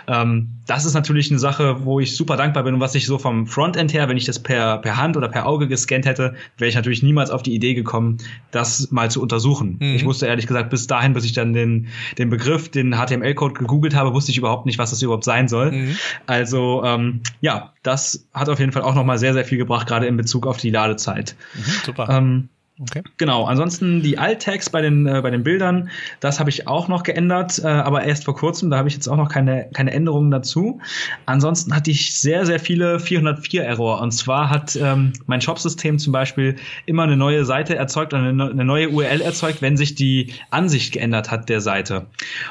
[0.07, 3.17] Ähm, das ist natürlich eine Sache, wo ich super dankbar bin und was ich so
[3.17, 6.67] vom Frontend her, wenn ich das per per Hand oder per Auge gescannt hätte, wäre
[6.67, 8.17] ich natürlich niemals auf die Idee gekommen,
[8.51, 9.77] das mal zu untersuchen.
[9.79, 9.95] Mhm.
[9.95, 11.87] Ich wusste ehrlich gesagt bis dahin, bis ich dann den
[12.17, 15.71] den Begriff, den HTML-Code gegoogelt habe, wusste ich überhaupt nicht, was das überhaupt sein soll.
[15.71, 15.95] Mhm.
[16.25, 20.07] Also ähm, ja, das hat auf jeden Fall auch nochmal sehr, sehr viel gebracht, gerade
[20.07, 21.35] in Bezug auf die Ladezeit.
[21.53, 22.09] Mhm, super.
[22.09, 23.01] Ähm, Okay.
[23.17, 27.01] Genau, ansonsten die Alt-Tags bei den, äh, bei den Bildern, das habe ich auch noch
[27.01, 30.29] geändert, äh, aber erst vor kurzem, da habe ich jetzt auch noch keine, keine Änderungen
[30.29, 30.79] dazu.
[31.25, 36.57] Ansonsten hatte ich sehr, sehr viele 404-Error und zwar hat ähm, mein Shop-System zum Beispiel
[36.85, 41.31] immer eine neue Seite erzeugt, eine, eine neue URL erzeugt, wenn sich die Ansicht geändert
[41.31, 42.05] hat der Seite.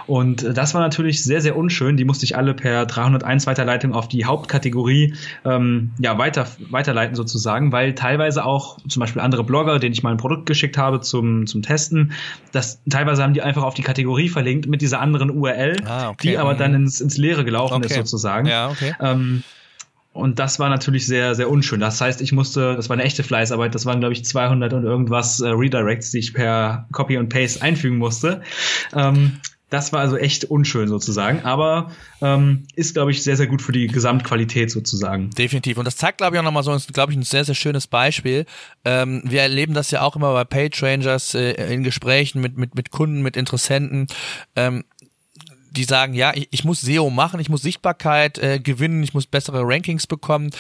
[0.09, 1.97] Und äh, das war natürlich sehr, sehr unschön.
[1.97, 7.71] Die musste ich alle per 301 Weiterleitung auf die Hauptkategorie ähm, ja, weiter, weiterleiten sozusagen,
[7.71, 11.47] weil teilweise auch zum Beispiel andere Blogger, denen ich mal ein Produkt geschickt habe zum,
[11.47, 12.13] zum Testen,
[12.53, 16.29] das teilweise haben die einfach auf die Kategorie verlinkt mit dieser anderen URL, ah, okay.
[16.29, 16.85] die aber dann mhm.
[16.85, 17.87] ins, ins Leere gelaufen okay.
[17.87, 18.47] ist sozusagen.
[18.47, 18.95] Ja, okay.
[19.01, 19.43] Ähm,
[20.17, 21.79] und das war natürlich sehr, sehr unschön.
[21.79, 24.85] Das heißt, ich musste, das war eine echte Fleißarbeit, das waren, glaube ich, 200 und
[24.85, 28.41] irgendwas äh, Redirects, die ich per Copy und Paste einfügen musste.
[28.95, 31.91] Ähm, das war also echt unschön sozusagen, aber
[32.23, 35.31] ähm, ist, glaube ich, sehr, sehr gut für die Gesamtqualität sozusagen.
[35.31, 35.79] Definitiv.
[35.79, 38.47] Und das zeigt, glaube ich, auch nochmal so, glaube ich, ein sehr, sehr schönes Beispiel.
[38.85, 42.93] Ähm, wir erleben das ja auch immer bei PageRangers äh, in Gesprächen mit, mit, mit
[42.93, 44.07] Kunden, mit Interessenten.
[44.55, 44.85] Ähm,
[45.73, 49.27] die sagen, ja, ich, ich muss SEO machen, ich muss Sichtbarkeit äh, gewinnen, ich muss
[49.27, 50.51] bessere Rankings bekommen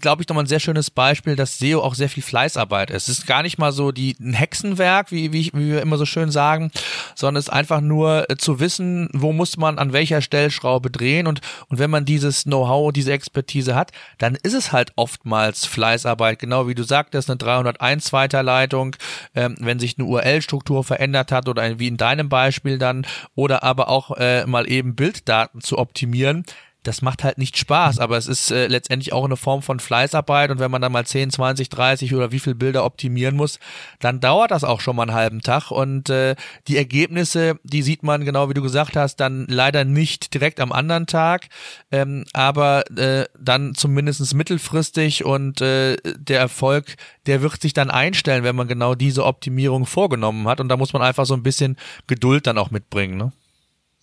[0.00, 3.08] glaube ich, nochmal ein sehr schönes Beispiel, dass SEO auch sehr viel Fleißarbeit ist.
[3.08, 6.06] Es ist gar nicht mal so die, ein Hexenwerk, wie, wie, wie wir immer so
[6.06, 6.70] schön sagen,
[7.14, 11.26] sondern es ist einfach nur äh, zu wissen, wo muss man an welcher Stellschraube drehen.
[11.26, 16.38] Und, und wenn man dieses Know-how, diese Expertise hat, dann ist es halt oftmals Fleißarbeit,
[16.38, 18.96] genau wie du sagtest, eine 301 Weiterleitung,
[19.34, 23.88] ähm, wenn sich eine URL-Struktur verändert hat oder wie in deinem Beispiel dann, oder aber
[23.88, 26.44] auch äh, mal eben Bilddaten zu optimieren,
[26.86, 30.50] das macht halt nicht Spaß, aber es ist äh, letztendlich auch eine Form von Fleißarbeit
[30.50, 33.58] und wenn man dann mal 10, 20, 30 oder wie viel Bilder optimieren muss,
[33.98, 36.36] dann dauert das auch schon mal einen halben Tag und äh,
[36.68, 40.72] die Ergebnisse, die sieht man genau wie du gesagt hast, dann leider nicht direkt am
[40.72, 41.48] anderen Tag,
[41.90, 46.96] ähm, aber äh, dann zumindest mittelfristig und äh, der Erfolg,
[47.26, 50.92] der wird sich dann einstellen, wenn man genau diese Optimierung vorgenommen hat und da muss
[50.92, 53.32] man einfach so ein bisschen Geduld dann auch mitbringen, ne?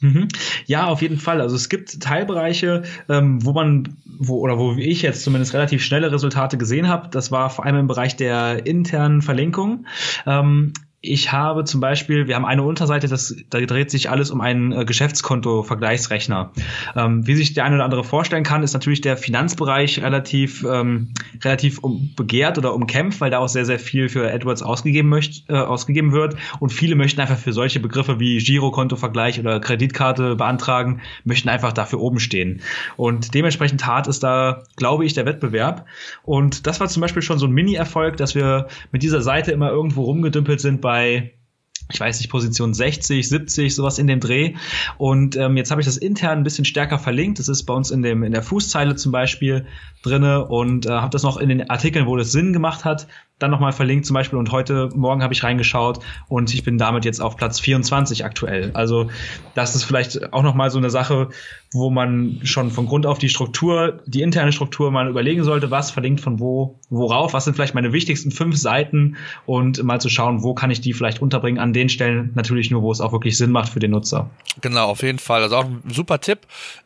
[0.04, 0.28] Mhm.
[0.66, 1.40] Ja, auf jeden Fall.
[1.40, 6.12] Also es gibt Teilbereiche, ähm, wo man, wo oder wo ich jetzt zumindest relativ schnelle
[6.12, 7.08] Resultate gesehen habe.
[7.10, 9.86] Das war vor allem im Bereich der internen Verlinkung.
[10.26, 10.74] Ähm,
[11.06, 14.72] ich habe zum Beispiel, wir haben eine Unterseite, das, da dreht sich alles um einen
[14.72, 16.54] äh, Geschäftskonto-Vergleichsrechner.
[16.96, 21.10] Ähm, wie sich der eine oder andere vorstellen kann, ist natürlich der Finanzbereich relativ, ähm,
[21.44, 25.50] relativ um, begehrt oder umkämpft, weil da auch sehr, sehr viel für AdWords ausgegeben, möcht,
[25.50, 26.38] äh, ausgegeben wird.
[26.62, 32.00] Und viele möchten einfach für solche Begriffe wie Girokonto-Vergleich oder Kreditkarte beantragen, möchten einfach dafür
[32.00, 32.62] oben stehen.
[32.96, 35.86] Und dementsprechend hart ist da, glaube ich, der Wettbewerb.
[36.24, 39.70] Und das war zum Beispiel schon so ein Mini-Erfolg, dass wir mit dieser Seite immer
[39.70, 41.34] irgendwo rumgedümpelt sind bei bei
[41.92, 44.56] ich weiß nicht, Position 60, 70, sowas in dem Dreh.
[44.98, 47.40] Und ähm, jetzt habe ich das intern ein bisschen stärker verlinkt.
[47.40, 49.66] Das ist bei uns in, dem, in der Fußzeile zum Beispiel
[50.02, 53.08] drinne und äh, habe das noch in den Artikeln, wo das Sinn gemacht hat,
[53.40, 54.40] dann nochmal verlinkt zum Beispiel.
[54.40, 58.72] Und heute Morgen habe ich reingeschaut und ich bin damit jetzt auf Platz 24 aktuell.
[58.74, 59.10] Also
[59.56, 61.30] das ist vielleicht auch nochmal so eine Sache,
[61.74, 65.92] wo man schon von Grund auf die Struktur, die interne Struktur mal überlegen sollte, was
[65.92, 70.44] verlinkt von wo, worauf, was sind vielleicht meine wichtigsten fünf Seiten und mal zu schauen,
[70.44, 73.38] wo kann ich die vielleicht unterbringen an den Stellen natürlich nur, wo es auch wirklich
[73.38, 74.30] Sinn macht für den Nutzer.
[74.62, 75.42] Genau, auf jeden Fall.
[75.42, 76.40] Also auch ein super Tipp.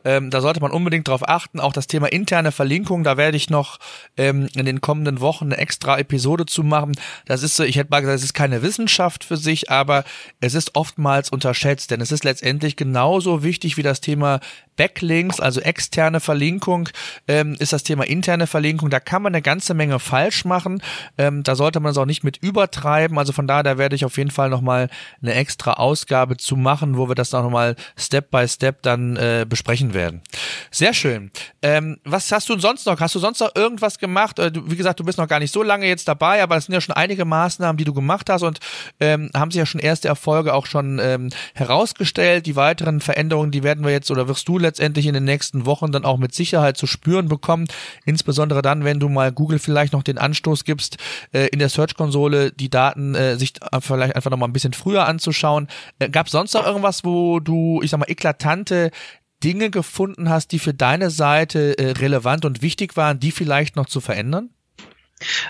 [0.05, 1.59] Ähm, da sollte man unbedingt darauf achten.
[1.59, 3.79] Auch das Thema interne Verlinkung, da werde ich noch
[4.15, 6.93] ähm, in den kommenden Wochen eine extra Episode zu machen.
[7.25, 10.03] Das ist so, ich hätte mal gesagt, es ist keine Wissenschaft für sich, aber
[10.39, 14.39] es ist oftmals unterschätzt, denn es ist letztendlich genauso wichtig wie das Thema
[14.77, 16.87] Backlinks, also externe Verlinkung,
[17.27, 18.89] ähm, ist das Thema interne Verlinkung.
[18.89, 20.81] Da kann man eine ganze Menge falsch machen.
[21.17, 23.17] Ähm, da sollte man es auch nicht mit übertreiben.
[23.17, 24.89] Also von daher, da werde ich auf jeden Fall nochmal
[25.21, 29.45] eine extra Ausgabe zu machen, wo wir das noch mal Step by Step dann äh,
[29.49, 30.21] besprechen werden.
[30.71, 31.31] Sehr schön.
[31.61, 32.99] Ähm, was hast du sonst noch?
[32.99, 34.37] Hast du sonst noch irgendwas gemacht?
[34.37, 36.73] Äh, wie gesagt, du bist noch gar nicht so lange jetzt dabei, aber es sind
[36.73, 38.59] ja schon einige Maßnahmen, die du gemacht hast und
[38.99, 42.45] ähm, haben sich ja schon erste Erfolge auch schon ähm, herausgestellt.
[42.45, 45.91] Die weiteren Veränderungen, die werden wir jetzt oder wirst du letztendlich in den nächsten Wochen
[45.91, 47.67] dann auch mit Sicherheit zu spüren bekommen.
[48.05, 50.97] Insbesondere dann, wenn du mal Google vielleicht noch den Anstoß gibst,
[51.31, 55.07] äh, in der Search-Konsole die Daten äh, sich vielleicht einfach noch mal ein bisschen früher
[55.07, 55.67] anzuschauen.
[55.99, 58.91] Äh, Gab es sonst noch irgendwas, wo du, ich sag mal, eklatante
[59.43, 63.85] Dinge gefunden hast, die für deine Seite äh, relevant und wichtig waren, die vielleicht noch
[63.85, 64.49] zu verändern?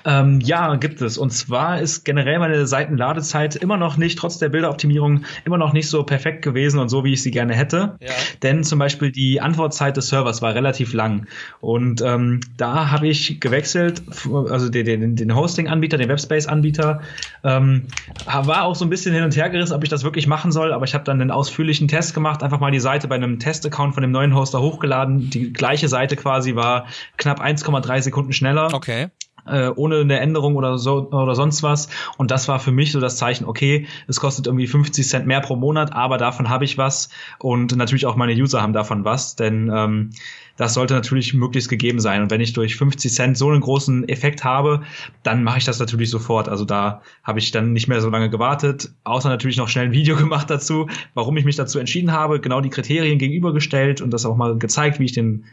[0.05, 1.17] Ähm, ja, gibt es.
[1.17, 5.89] Und zwar ist generell meine Seitenladezeit immer noch nicht, trotz der Bilderoptimierung, immer noch nicht
[5.89, 7.97] so perfekt gewesen und so, wie ich sie gerne hätte.
[7.99, 8.13] Ja.
[8.43, 11.27] Denn zum Beispiel die Antwortzeit des Servers war relativ lang.
[11.59, 17.01] Und ähm, da habe ich gewechselt, also den, den, den Hosting-Anbieter, den Webspace-Anbieter,
[17.43, 17.87] ähm,
[18.25, 20.71] war auch so ein bisschen hin und her gerissen, ob ich das wirklich machen soll,
[20.71, 23.93] aber ich habe dann einen ausführlichen Test gemacht, einfach mal die Seite bei einem Test-Account
[23.93, 25.29] von dem neuen Hoster hochgeladen.
[25.29, 28.73] Die gleiche Seite quasi war knapp 1,3 Sekunden schneller.
[28.73, 29.09] Okay
[29.47, 31.89] äh, ohne eine Änderung oder so oder sonst was.
[32.17, 35.41] Und das war für mich so das Zeichen, okay, es kostet irgendwie 50 Cent mehr
[35.41, 39.35] pro Monat, aber davon habe ich was und natürlich auch meine User haben davon was,
[39.35, 40.09] denn ähm,
[40.57, 42.23] das sollte natürlich möglichst gegeben sein.
[42.23, 44.81] Und wenn ich durch 50 Cent so einen großen Effekt habe,
[45.23, 46.49] dann mache ich das natürlich sofort.
[46.49, 49.91] Also da habe ich dann nicht mehr so lange gewartet, außer natürlich noch schnell ein
[49.91, 54.25] Video gemacht dazu, warum ich mich dazu entschieden habe, genau die Kriterien gegenübergestellt und das
[54.25, 55.45] auch mal gezeigt, wie ich den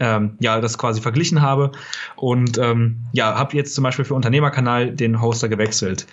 [0.00, 1.72] ähm, ja das quasi verglichen habe
[2.16, 6.06] und ähm, ja habe jetzt zum Beispiel für Unternehmerkanal den Hoster gewechselt.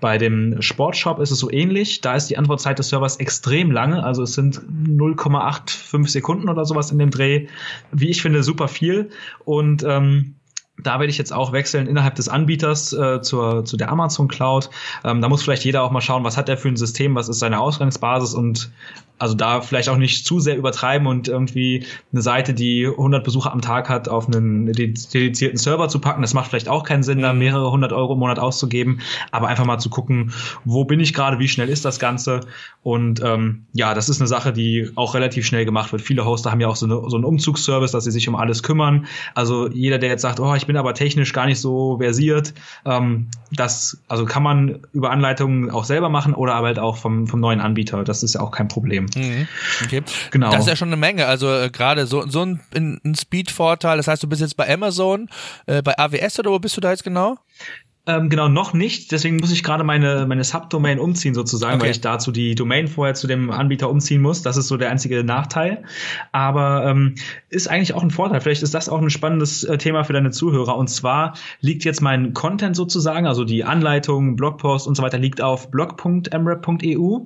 [0.00, 2.00] Bei dem Sportshop ist es so ähnlich.
[2.00, 6.90] Da ist die Antwortzeit des Servers extrem lange, also es sind 0,85 Sekunden oder sowas
[6.90, 7.46] in dem Dreh.
[7.92, 9.10] Wie ich finde super viel
[9.44, 10.36] und ähm,
[10.82, 14.70] da werde ich jetzt auch wechseln innerhalb des Anbieters äh, zur, zu der Amazon Cloud.
[15.04, 17.28] Ähm, da muss vielleicht jeder auch mal schauen, was hat er für ein System, was
[17.28, 18.70] ist seine Ausgangsbasis und
[19.16, 23.52] also da vielleicht auch nicht zu sehr übertreiben und irgendwie eine Seite, die 100 Besucher
[23.52, 26.22] am Tag hat, auf einen dedizierten Server zu packen.
[26.22, 27.38] Das macht vielleicht auch keinen Sinn, da mhm.
[27.38, 30.32] mehrere hundert Euro im Monat auszugeben, aber einfach mal zu gucken,
[30.64, 32.40] wo bin ich gerade, wie schnell ist das Ganze.
[32.82, 36.02] Und ähm, ja, das ist eine Sache, die auch relativ schnell gemacht wird.
[36.02, 38.62] Viele Hoster haben ja auch so, eine, so einen Umzugsservice, dass sie sich um alles
[38.64, 39.06] kümmern.
[39.34, 43.28] Also jeder, der jetzt sagt, oh, ich bin aber technisch gar nicht so versiert, ähm,
[43.52, 47.40] das also kann man über Anleitungen auch selber machen oder aber halt auch vom, vom
[47.40, 48.04] neuen Anbieter.
[48.04, 49.06] Das ist ja auch kein Problem.
[49.14, 49.48] Mhm.
[49.84, 50.02] Okay.
[50.30, 50.50] Genau.
[50.50, 51.26] Das ist ja schon eine Menge.
[51.26, 53.96] Also äh, gerade so, so ein, ein Speed-Vorteil.
[53.96, 55.28] Das heißt, du bist jetzt bei Amazon,
[55.66, 57.38] äh, bei AWS oder wo bist du da jetzt genau?
[58.06, 59.12] Ähm, genau, noch nicht.
[59.12, 61.84] Deswegen muss ich gerade meine, meine Subdomain umziehen sozusagen, okay.
[61.84, 64.42] weil ich dazu die Domain vorher zu dem Anbieter umziehen muss.
[64.42, 65.84] Das ist so der einzige Nachteil.
[66.30, 67.14] Aber ähm,
[67.48, 68.42] ist eigentlich auch ein Vorteil.
[68.42, 70.76] Vielleicht ist das auch ein spannendes äh, Thema für deine Zuhörer.
[70.76, 75.40] Und zwar liegt jetzt mein Content sozusagen, also die Anleitung, Blogpost und so weiter, liegt
[75.40, 77.20] auf blog.mrap.eu.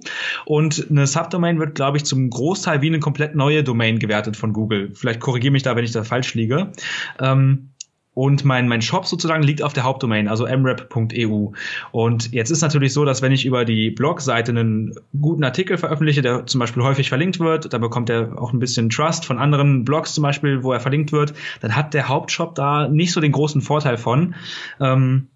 [0.45, 4.53] Und eine Subdomain wird, glaube ich, zum Großteil wie eine komplett neue Domain gewertet von
[4.53, 4.93] Google.
[4.95, 6.71] Vielleicht korrigiere mich da, wenn ich da falsch liege.
[7.19, 7.71] Ähm,
[8.19, 11.53] und mein, mein Shop sozusagen liegt auf der Hauptdomain, also mrap.eu.
[11.93, 16.21] Und jetzt ist natürlich so, dass wenn ich über die Blogseite einen guten Artikel veröffentliche,
[16.21, 19.85] der zum Beispiel häufig verlinkt wird, da bekommt er auch ein bisschen Trust von anderen
[19.85, 23.31] Blogs zum Beispiel, wo er verlinkt wird, dann hat der Hauptshop da nicht so den
[23.31, 24.35] großen Vorteil von.
[24.81, 25.29] Ähm,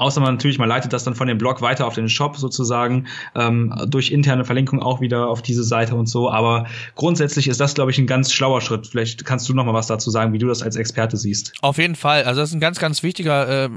[0.00, 3.06] Außer man natürlich, man leitet das dann von dem Blog weiter auf den Shop sozusagen,
[3.34, 6.30] ähm, durch interne Verlinkung auch wieder auf diese Seite und so.
[6.30, 8.86] Aber grundsätzlich ist das, glaube ich, ein ganz schlauer Schritt.
[8.86, 11.52] Vielleicht kannst du noch mal was dazu sagen, wie du das als Experte siehst.
[11.60, 12.24] Auf jeden Fall.
[12.24, 13.68] Also das ist ein ganz, ganz wichtiger äh,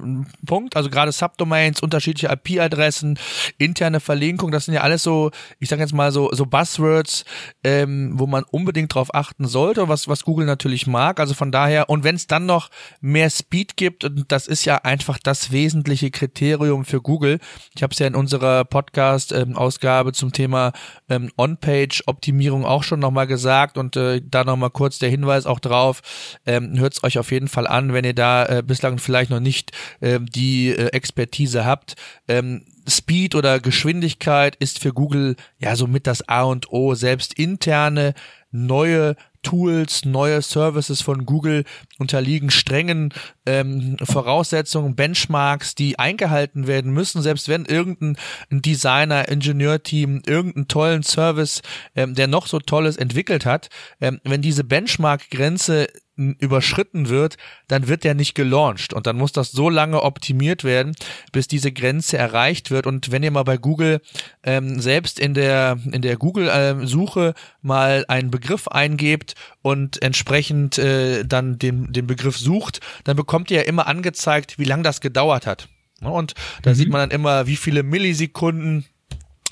[0.46, 0.78] Punkt.
[0.78, 3.20] Also gerade Subdomains, unterschiedliche IP-Adressen,
[3.58, 7.26] interne Verlinkung, das sind ja alles so, ich sage jetzt mal so, so Buzzwords,
[7.66, 11.20] ähm, wo man unbedingt drauf achten sollte, was, was Google natürlich mag.
[11.20, 12.70] Also von daher, und wenn es dann noch
[13.02, 17.40] mehr Speed gibt, das ist ja einfach das wesentliche Kriterium für Google.
[17.76, 20.72] Ich habe es ja in unserer Podcast-Ausgabe ähm, zum Thema
[21.10, 26.02] ähm, On-Page-Optimierung auch schon nochmal gesagt und äh, da nochmal kurz der Hinweis auch drauf.
[26.46, 29.42] Ähm, Hört es euch auf jeden Fall an, wenn ihr da äh, bislang vielleicht noch
[29.42, 31.96] nicht äh, die äh, Expertise habt.
[32.28, 36.96] Ähm, Speed oder Geschwindigkeit ist für Google ja somit das A und O.
[36.96, 38.14] Selbst interne
[38.52, 41.66] neue Tools, neue Services von Google
[42.00, 43.14] unterliegen strengen
[43.46, 48.18] ähm, Voraussetzungen, Benchmarks, die eingehalten werden müssen, selbst wenn irgendein
[48.50, 51.62] Designer, Ingenieurteam irgendeinen tollen Service,
[51.96, 53.70] ähm, der noch so tolles entwickelt hat,
[54.02, 59.52] ähm, wenn diese Benchmark-Grenze überschritten wird, dann wird der nicht gelauncht und dann muss das
[59.52, 60.96] so lange optimiert werden,
[61.32, 62.86] bis diese Grenze erreicht wird.
[62.86, 64.00] Und wenn ihr mal bei Google
[64.44, 70.78] ähm, selbst in der in der Google äh, Suche mal einen Begriff eingebt und entsprechend
[70.78, 75.02] äh, dann den den Begriff sucht, dann bekommt ihr ja immer angezeigt, wie lang das
[75.02, 75.68] gedauert hat.
[76.02, 76.76] Und da mhm.
[76.76, 78.86] sieht man dann immer, wie viele Millisekunden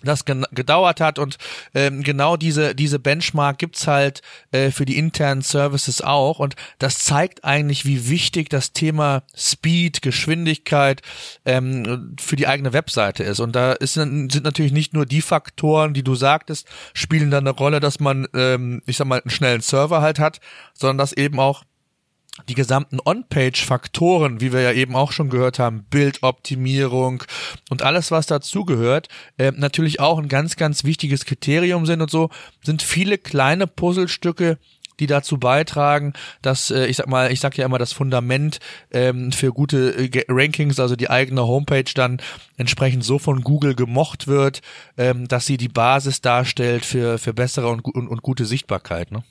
[0.04, 1.20] das gedauert hat.
[1.20, 1.38] Und
[1.74, 6.40] ähm, genau diese diese Benchmark gibt's halt äh, für die internen Services auch.
[6.40, 11.02] Und das zeigt eigentlich wie wichtig das Thema Speed Geschwindigkeit
[11.46, 13.40] ähm, für die eigene Webseite ist.
[13.40, 17.56] Und da ist, sind natürlich nicht nur die Faktoren die du sagtest spielen dann eine
[17.56, 20.40] Rolle dass man ähm, ich sag mal einen schnellen Server halt hat
[20.74, 21.64] sondern dass eben auch
[22.48, 27.24] die gesamten On-Page-Faktoren, wie wir ja eben auch schon gehört haben, Bildoptimierung
[27.70, 32.30] und alles, was dazugehört, äh, natürlich auch ein ganz, ganz wichtiges Kriterium sind und so,
[32.64, 34.58] sind viele kleine Puzzlestücke,
[35.00, 38.60] die dazu beitragen, dass äh, ich sag mal, ich sag ja immer das Fundament
[38.92, 42.22] ähm, für gute äh, Rankings, also die eigene Homepage dann
[42.56, 44.62] entsprechend so von Google gemocht wird,
[44.98, 49.12] ähm, dass sie die Basis darstellt für für bessere und, und, und gute Sichtbarkeit.
[49.12, 49.24] Ne?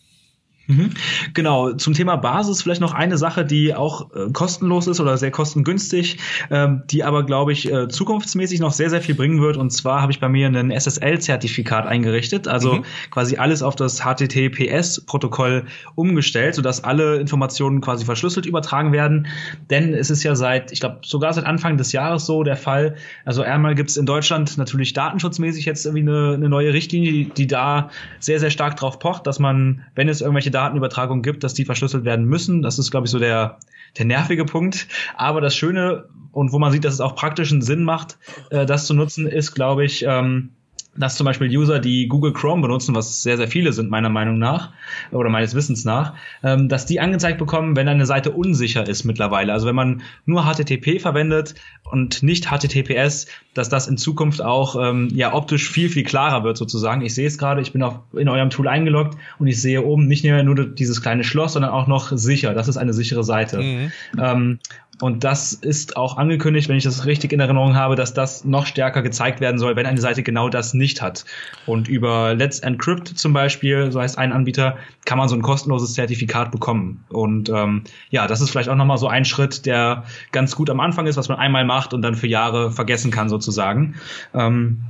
[0.71, 0.91] Mhm.
[1.35, 5.31] Genau, zum Thema Basis vielleicht noch eine Sache, die auch äh, kostenlos ist oder sehr
[5.31, 6.19] kostengünstig,
[6.51, 9.57] ähm, die aber, glaube ich, äh, zukunftsmäßig noch sehr, sehr viel bringen wird.
[9.57, 12.85] Und zwar habe ich bei mir ein SSL-Zertifikat eingerichtet, also mhm.
[13.11, 15.65] quasi alles auf das HTTPS-Protokoll
[15.97, 19.27] umgestellt, sodass alle Informationen quasi verschlüsselt übertragen werden.
[19.71, 22.95] Denn es ist ja seit, ich glaube, sogar seit Anfang des Jahres so der Fall.
[23.25, 27.25] Also einmal gibt es in Deutschland natürlich datenschutzmäßig jetzt irgendwie eine, eine neue Richtlinie, die,
[27.25, 31.55] die da sehr, sehr stark drauf pocht, dass man, wenn es irgendwelche Datenübertragung gibt, dass
[31.55, 32.63] die verschlüsselt werden müssen.
[32.63, 33.59] Das ist, glaube ich, so der,
[33.97, 34.89] der nervige Punkt.
[35.17, 38.19] Aber das Schöne und wo man sieht, dass es auch praktischen Sinn macht,
[38.51, 40.51] äh, das zu nutzen, ist, glaube ich, ähm,
[40.97, 44.39] dass zum Beispiel User, die Google Chrome benutzen, was sehr, sehr viele sind meiner Meinung
[44.39, 44.73] nach
[45.13, 49.53] oder meines Wissens nach, ähm, dass die angezeigt bekommen, wenn eine Seite unsicher ist mittlerweile.
[49.53, 55.09] Also wenn man nur HTTP verwendet und nicht HTTPS, dass das in Zukunft auch ähm,
[55.15, 57.03] ja optisch viel, viel klarer wird sozusagen.
[57.03, 60.07] Ich sehe es gerade, ich bin auch in eurem Tool eingeloggt und ich sehe oben
[60.07, 62.53] nicht mehr nur dieses kleine Schloss, sondern auch noch sicher.
[62.55, 63.59] Das ist eine sichere Seite.
[63.59, 63.93] Mhm.
[64.19, 64.59] Ähm,
[65.01, 68.67] und das ist auch angekündigt, wenn ich das richtig in Erinnerung habe, dass das noch
[68.67, 71.25] stärker gezeigt werden soll, wenn eine Seite genau das nicht hat.
[71.67, 74.77] Und über Let's Encrypt zum Beispiel, so heißt ein Anbieter,
[75.07, 77.05] kann man so ein kostenloses Zertifikat bekommen.
[77.09, 80.81] Und ähm, ja, das ist vielleicht auch nochmal so ein Schritt, der ganz gut am
[80.81, 83.95] Anfang ist, was man einmal macht und dann für Jahre vergessen kann sozusagen.
[84.35, 84.83] Ähm,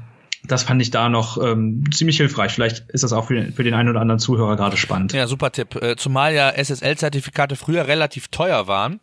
[0.44, 2.52] das fand ich da noch ähm, ziemlich hilfreich.
[2.52, 5.12] Vielleicht ist das auch für, für den einen oder anderen Zuhörer gerade spannend.
[5.12, 5.76] Ja, super Tipp.
[5.76, 9.00] Äh, zumal ja SSL-Zertifikate früher relativ teuer waren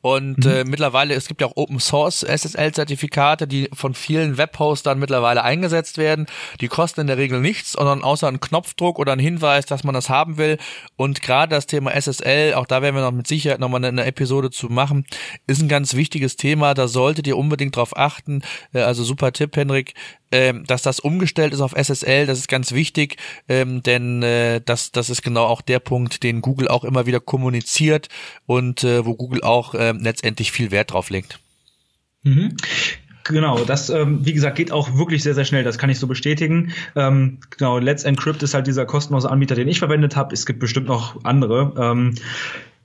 [0.00, 0.50] und mhm.
[0.50, 5.96] äh, mittlerweile, es gibt ja auch Open Source SSL-Zertifikate, die von vielen Webhostern mittlerweile eingesetzt
[5.96, 6.26] werden.
[6.60, 9.94] Die kosten in der Regel nichts, sondern außer einen Knopfdruck oder einen Hinweis, dass man
[9.94, 10.58] das haben will.
[10.96, 14.50] Und gerade das Thema SSL, auch da werden wir noch mit Sicherheit nochmal eine Episode
[14.50, 15.06] zu machen,
[15.46, 16.74] ist ein ganz wichtiges Thema.
[16.74, 18.42] Da solltet ihr unbedingt drauf achten.
[18.72, 19.94] Äh, also super Tipp, Henrik
[20.32, 23.16] ähm, dass das umgestellt ist auf SSL, das ist ganz wichtig,
[23.48, 27.20] ähm, denn äh, das, das ist genau auch der Punkt, den Google auch immer wieder
[27.20, 28.08] kommuniziert
[28.46, 31.40] und äh, wo Google auch äh, letztendlich viel Wert drauf legt.
[32.22, 32.56] Mhm.
[33.24, 35.62] Genau, das, ähm, wie gesagt, geht auch wirklich sehr, sehr schnell.
[35.62, 36.72] Das kann ich so bestätigen.
[36.96, 40.34] Ähm, genau, Let's Encrypt ist halt dieser kostenlose Anbieter, den ich verwendet habe.
[40.34, 41.72] Es gibt bestimmt noch andere.
[41.78, 42.14] Ähm,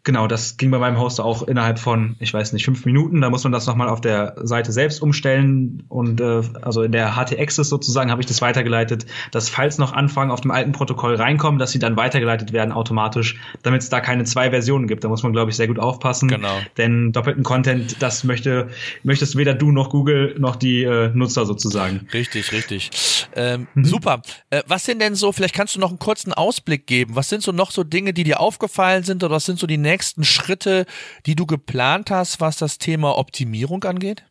[0.06, 3.22] Genau, das ging bei meinem Hoster auch innerhalb von, ich weiß nicht, fünf Minuten.
[3.22, 7.16] Da muss man das nochmal auf der Seite selbst umstellen und äh, also in der
[7.16, 11.58] HT-Access sozusagen habe ich das weitergeleitet, dass falls noch Anfragen auf dem alten Protokoll reinkommen,
[11.58, 15.04] dass sie dann weitergeleitet werden automatisch, damit es da keine zwei Versionen gibt.
[15.04, 16.30] Da muss man, glaube ich, sehr gut aufpassen.
[16.30, 16.56] Genau.
[16.78, 18.68] Denn doppelten Content, das möchte,
[19.02, 22.08] möchtest weder du noch Google noch die äh, Nutzer sozusagen.
[22.14, 22.92] Richtig, richtig.
[23.36, 23.86] Ähm, mhm.
[23.86, 24.22] Super.
[24.52, 27.16] Äh, was sind denn so, vielleicht kannst du noch einen kurzen Ausblick geben.
[27.16, 29.78] Was sind so noch so Dinge, die dir aufgefallen sind oder was sind so die
[29.78, 30.86] nächsten nächsten Schritte,
[31.26, 34.26] die du geplant hast, was das Thema Optimierung angeht?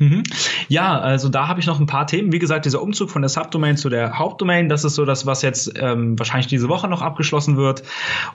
[0.00, 0.24] Mhm.
[0.68, 2.32] Ja, also da habe ich noch ein paar Themen.
[2.32, 5.42] Wie gesagt, dieser Umzug von der Subdomain zu der Hauptdomain, das ist so das, was
[5.42, 7.82] jetzt ähm, wahrscheinlich diese Woche noch abgeschlossen wird.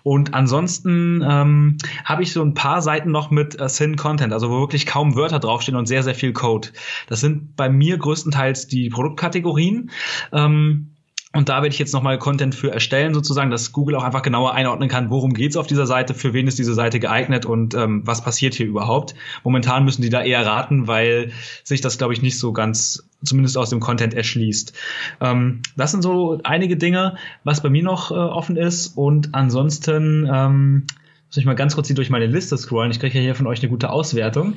[0.04, 4.50] Und ansonsten ähm, habe ich so ein paar Seiten noch mit äh, Sin Content, also
[4.50, 6.70] wo wirklich kaum Wörter draufstehen und sehr, sehr viel Code.
[7.08, 9.92] Das sind bei mir größtenteils die Produktkategorien.
[10.32, 10.93] Ähm,
[11.36, 14.54] und da werde ich jetzt nochmal Content für erstellen, sozusagen, dass Google auch einfach genauer
[14.54, 18.06] einordnen kann, worum geht's auf dieser Seite, für wen ist diese Seite geeignet und ähm,
[18.06, 19.16] was passiert hier überhaupt.
[19.44, 21.32] Momentan müssen die da eher raten, weil
[21.64, 24.74] sich das, glaube ich, nicht so ganz, zumindest aus dem Content erschließt.
[25.22, 28.96] Ähm, das sind so einige Dinge, was bei mir noch äh, offen ist.
[28.96, 30.86] Und ansonsten ähm,
[31.28, 32.92] muss ich mal ganz kurz hier durch meine Liste scrollen.
[32.92, 34.54] Ich kriege ja hier von euch eine gute Auswertung.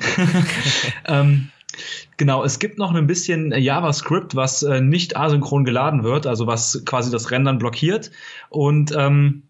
[1.06, 1.48] ähm,
[2.16, 6.82] Genau, es gibt noch ein bisschen JavaScript, was äh, nicht asynchron geladen wird, also was
[6.86, 8.10] quasi das Rendern blockiert.
[8.48, 9.42] Und ähm,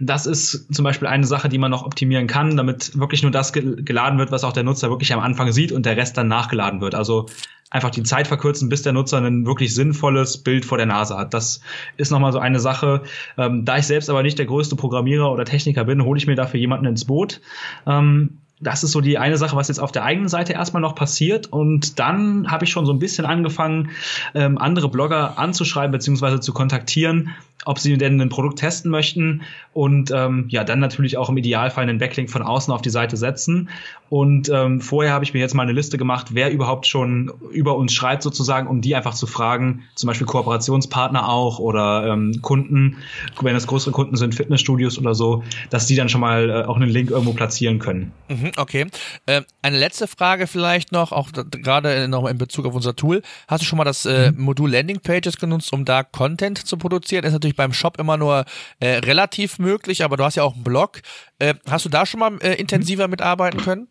[0.00, 3.52] das ist zum Beispiel eine Sache, die man noch optimieren kann, damit wirklich nur das
[3.52, 6.80] geladen wird, was auch der Nutzer wirklich am Anfang sieht und der Rest dann nachgeladen
[6.80, 6.94] wird.
[6.94, 7.26] Also
[7.70, 11.34] einfach die Zeit verkürzen, bis der Nutzer ein wirklich sinnvolles Bild vor der Nase hat.
[11.34, 11.60] Das
[11.96, 13.02] ist nochmal so eine Sache.
[13.36, 16.36] Ähm, da ich selbst aber nicht der größte Programmierer oder Techniker bin, hole ich mir
[16.36, 17.40] dafür jemanden ins Boot.
[17.86, 20.94] Ähm, das ist so die eine Sache, was jetzt auf der eigenen Seite erstmal noch
[20.94, 21.46] passiert.
[21.46, 23.90] Und dann habe ich schon so ein bisschen angefangen,
[24.34, 26.40] ähm, andere Blogger anzuschreiben bzw.
[26.40, 27.34] zu kontaktieren,
[27.68, 29.42] ob sie denn ein Produkt testen möchten
[29.74, 33.18] und ähm, ja, dann natürlich auch im Idealfall einen Backlink von außen auf die Seite
[33.18, 33.68] setzen.
[34.08, 37.76] Und ähm, vorher habe ich mir jetzt mal eine Liste gemacht, wer überhaupt schon über
[37.76, 42.96] uns schreibt sozusagen, um die einfach zu fragen, zum Beispiel Kooperationspartner auch oder ähm, Kunden,
[43.42, 46.76] wenn es größere Kunden sind, Fitnessstudios oder so, dass die dann schon mal äh, auch
[46.76, 48.12] einen Link irgendwo platzieren können.
[48.28, 48.86] Mhm, okay.
[49.26, 53.20] Äh, eine letzte Frage vielleicht noch, auch gerade noch in Bezug auf unser Tool.
[53.46, 54.42] Hast du schon mal das äh, mhm.
[54.42, 57.24] Modul Landing Pages genutzt, um da Content zu produzieren?
[57.24, 58.46] Ist natürlich beim Shop immer nur
[58.80, 61.02] äh, relativ möglich, aber du hast ja auch einen Blog.
[61.38, 63.88] Äh, hast du da schon mal äh, intensiver mitarbeiten können?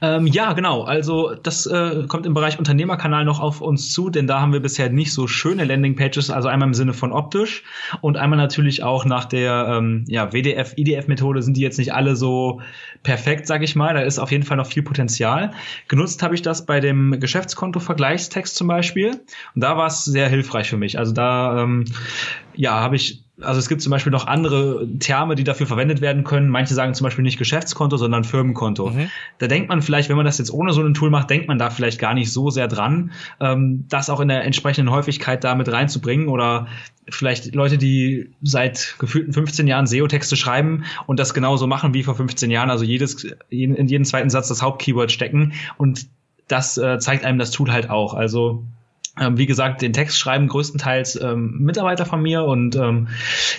[0.00, 0.82] Ähm, ja, genau.
[0.82, 4.60] Also das äh, kommt im Bereich Unternehmerkanal noch auf uns zu, denn da haben wir
[4.60, 7.62] bisher nicht so schöne Landingpages, also einmal im Sinne von optisch
[8.00, 12.16] und einmal natürlich auch nach der ähm, ja, WDF, IDF-Methode sind die jetzt nicht alle
[12.16, 12.60] so
[13.02, 13.94] perfekt, sag ich mal.
[13.94, 15.52] Da ist auf jeden Fall noch viel Potenzial.
[15.88, 19.20] Genutzt habe ich das bei dem Geschäftskonto-Vergleichstext zum Beispiel
[19.54, 20.98] und da war es sehr hilfreich für mich.
[20.98, 21.84] Also da ähm,
[22.54, 26.24] ja, habe ich also es gibt zum Beispiel noch andere Terme, die dafür verwendet werden
[26.24, 26.48] können.
[26.48, 28.90] Manche sagen zum Beispiel nicht Geschäftskonto, sondern Firmenkonto.
[28.90, 29.10] Mhm.
[29.38, 31.58] Da denkt man vielleicht, wenn man das jetzt ohne so ein Tool macht, denkt man
[31.58, 35.54] da vielleicht gar nicht so sehr dran, ähm, das auch in der entsprechenden Häufigkeit da
[35.54, 36.66] mit reinzubringen oder
[37.08, 42.14] vielleicht Leute, die seit gefühlten 15 Jahren SEO-Texte schreiben und das genauso machen wie vor
[42.14, 46.06] 15 Jahren, also jedes, in jeden zweiten Satz das Hauptkeyword stecken und
[46.48, 48.14] das äh, zeigt einem das Tool halt auch.
[48.14, 48.64] Also
[49.18, 53.08] wie gesagt, den Text schreiben größtenteils ähm, Mitarbeiter von mir und ähm,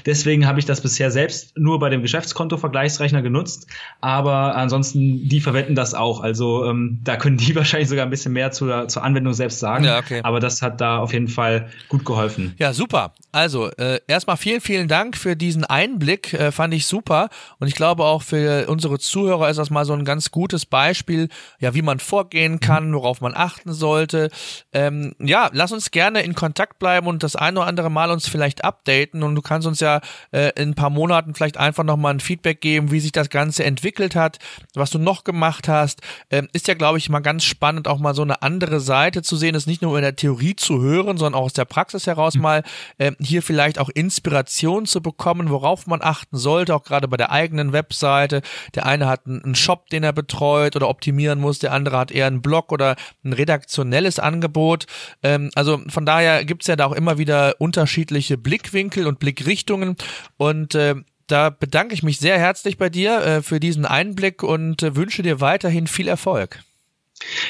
[0.03, 3.67] deswegen habe ich das bisher selbst nur bei dem Geschäftskonto-Vergleichsrechner genutzt,
[4.01, 6.21] aber ansonsten, die verwenden das auch.
[6.21, 9.85] Also ähm, da können die wahrscheinlich sogar ein bisschen mehr zur, zur Anwendung selbst sagen,
[9.85, 10.21] ja, okay.
[10.23, 12.55] aber das hat da auf jeden Fall gut geholfen.
[12.57, 13.13] Ja, super.
[13.31, 17.29] Also äh, erstmal vielen, vielen Dank für diesen Einblick, äh, fand ich super
[17.59, 21.29] und ich glaube auch für unsere Zuhörer ist das mal so ein ganz gutes Beispiel,
[21.59, 24.31] ja, wie man vorgehen kann, worauf man achten sollte.
[24.71, 28.27] Ähm, ja, lass uns gerne in Kontakt bleiben und das ein oder andere Mal uns
[28.27, 32.13] vielleicht updaten und du kannst uns ja äh, in ein paar Monaten vielleicht einfach nochmal
[32.13, 34.39] ein Feedback geben, wie sich das Ganze entwickelt hat,
[34.73, 36.01] was du noch gemacht hast.
[36.29, 39.35] Ähm, ist ja, glaube ich, mal ganz spannend, auch mal so eine andere Seite zu
[39.35, 42.35] sehen, es nicht nur in der Theorie zu hören, sondern auch aus der Praxis heraus
[42.35, 42.63] mal
[42.97, 47.31] äh, hier vielleicht auch Inspiration zu bekommen, worauf man achten sollte, auch gerade bei der
[47.31, 48.41] eigenen Webseite.
[48.75, 52.27] Der eine hat einen Shop, den er betreut oder optimieren muss, der andere hat eher
[52.27, 54.85] einen Blog oder ein redaktionelles Angebot.
[55.21, 59.95] Äh, ähm, also von daher gibt's ja da auch immer wieder unterschiedliche Blickwinkel und Blickrichtungen
[60.37, 60.95] und äh,
[61.27, 65.23] da bedanke ich mich sehr herzlich bei dir äh, für diesen Einblick und äh, wünsche
[65.23, 66.59] dir weiterhin viel Erfolg.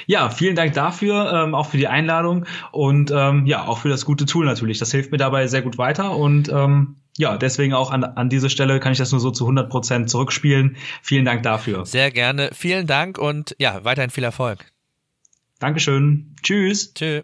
[0.06, 4.06] Ja, vielen Dank dafür, ähm, auch für die Einladung und ähm, ja, auch für das
[4.06, 4.78] gute Tool natürlich.
[4.78, 8.50] Das hilft mir dabei sehr gut weiter und ähm, ja, deswegen auch an, an diese
[8.50, 10.78] Stelle kann ich das nur so zu 100 Prozent zurückspielen.
[11.02, 11.86] Vielen Dank dafür.
[11.86, 12.50] Sehr gerne.
[12.54, 14.66] Vielen Dank und ja, weiterhin viel Erfolg.
[15.60, 16.36] Dankeschön.
[16.42, 16.94] Tschüss.
[16.94, 17.24] Tschüss.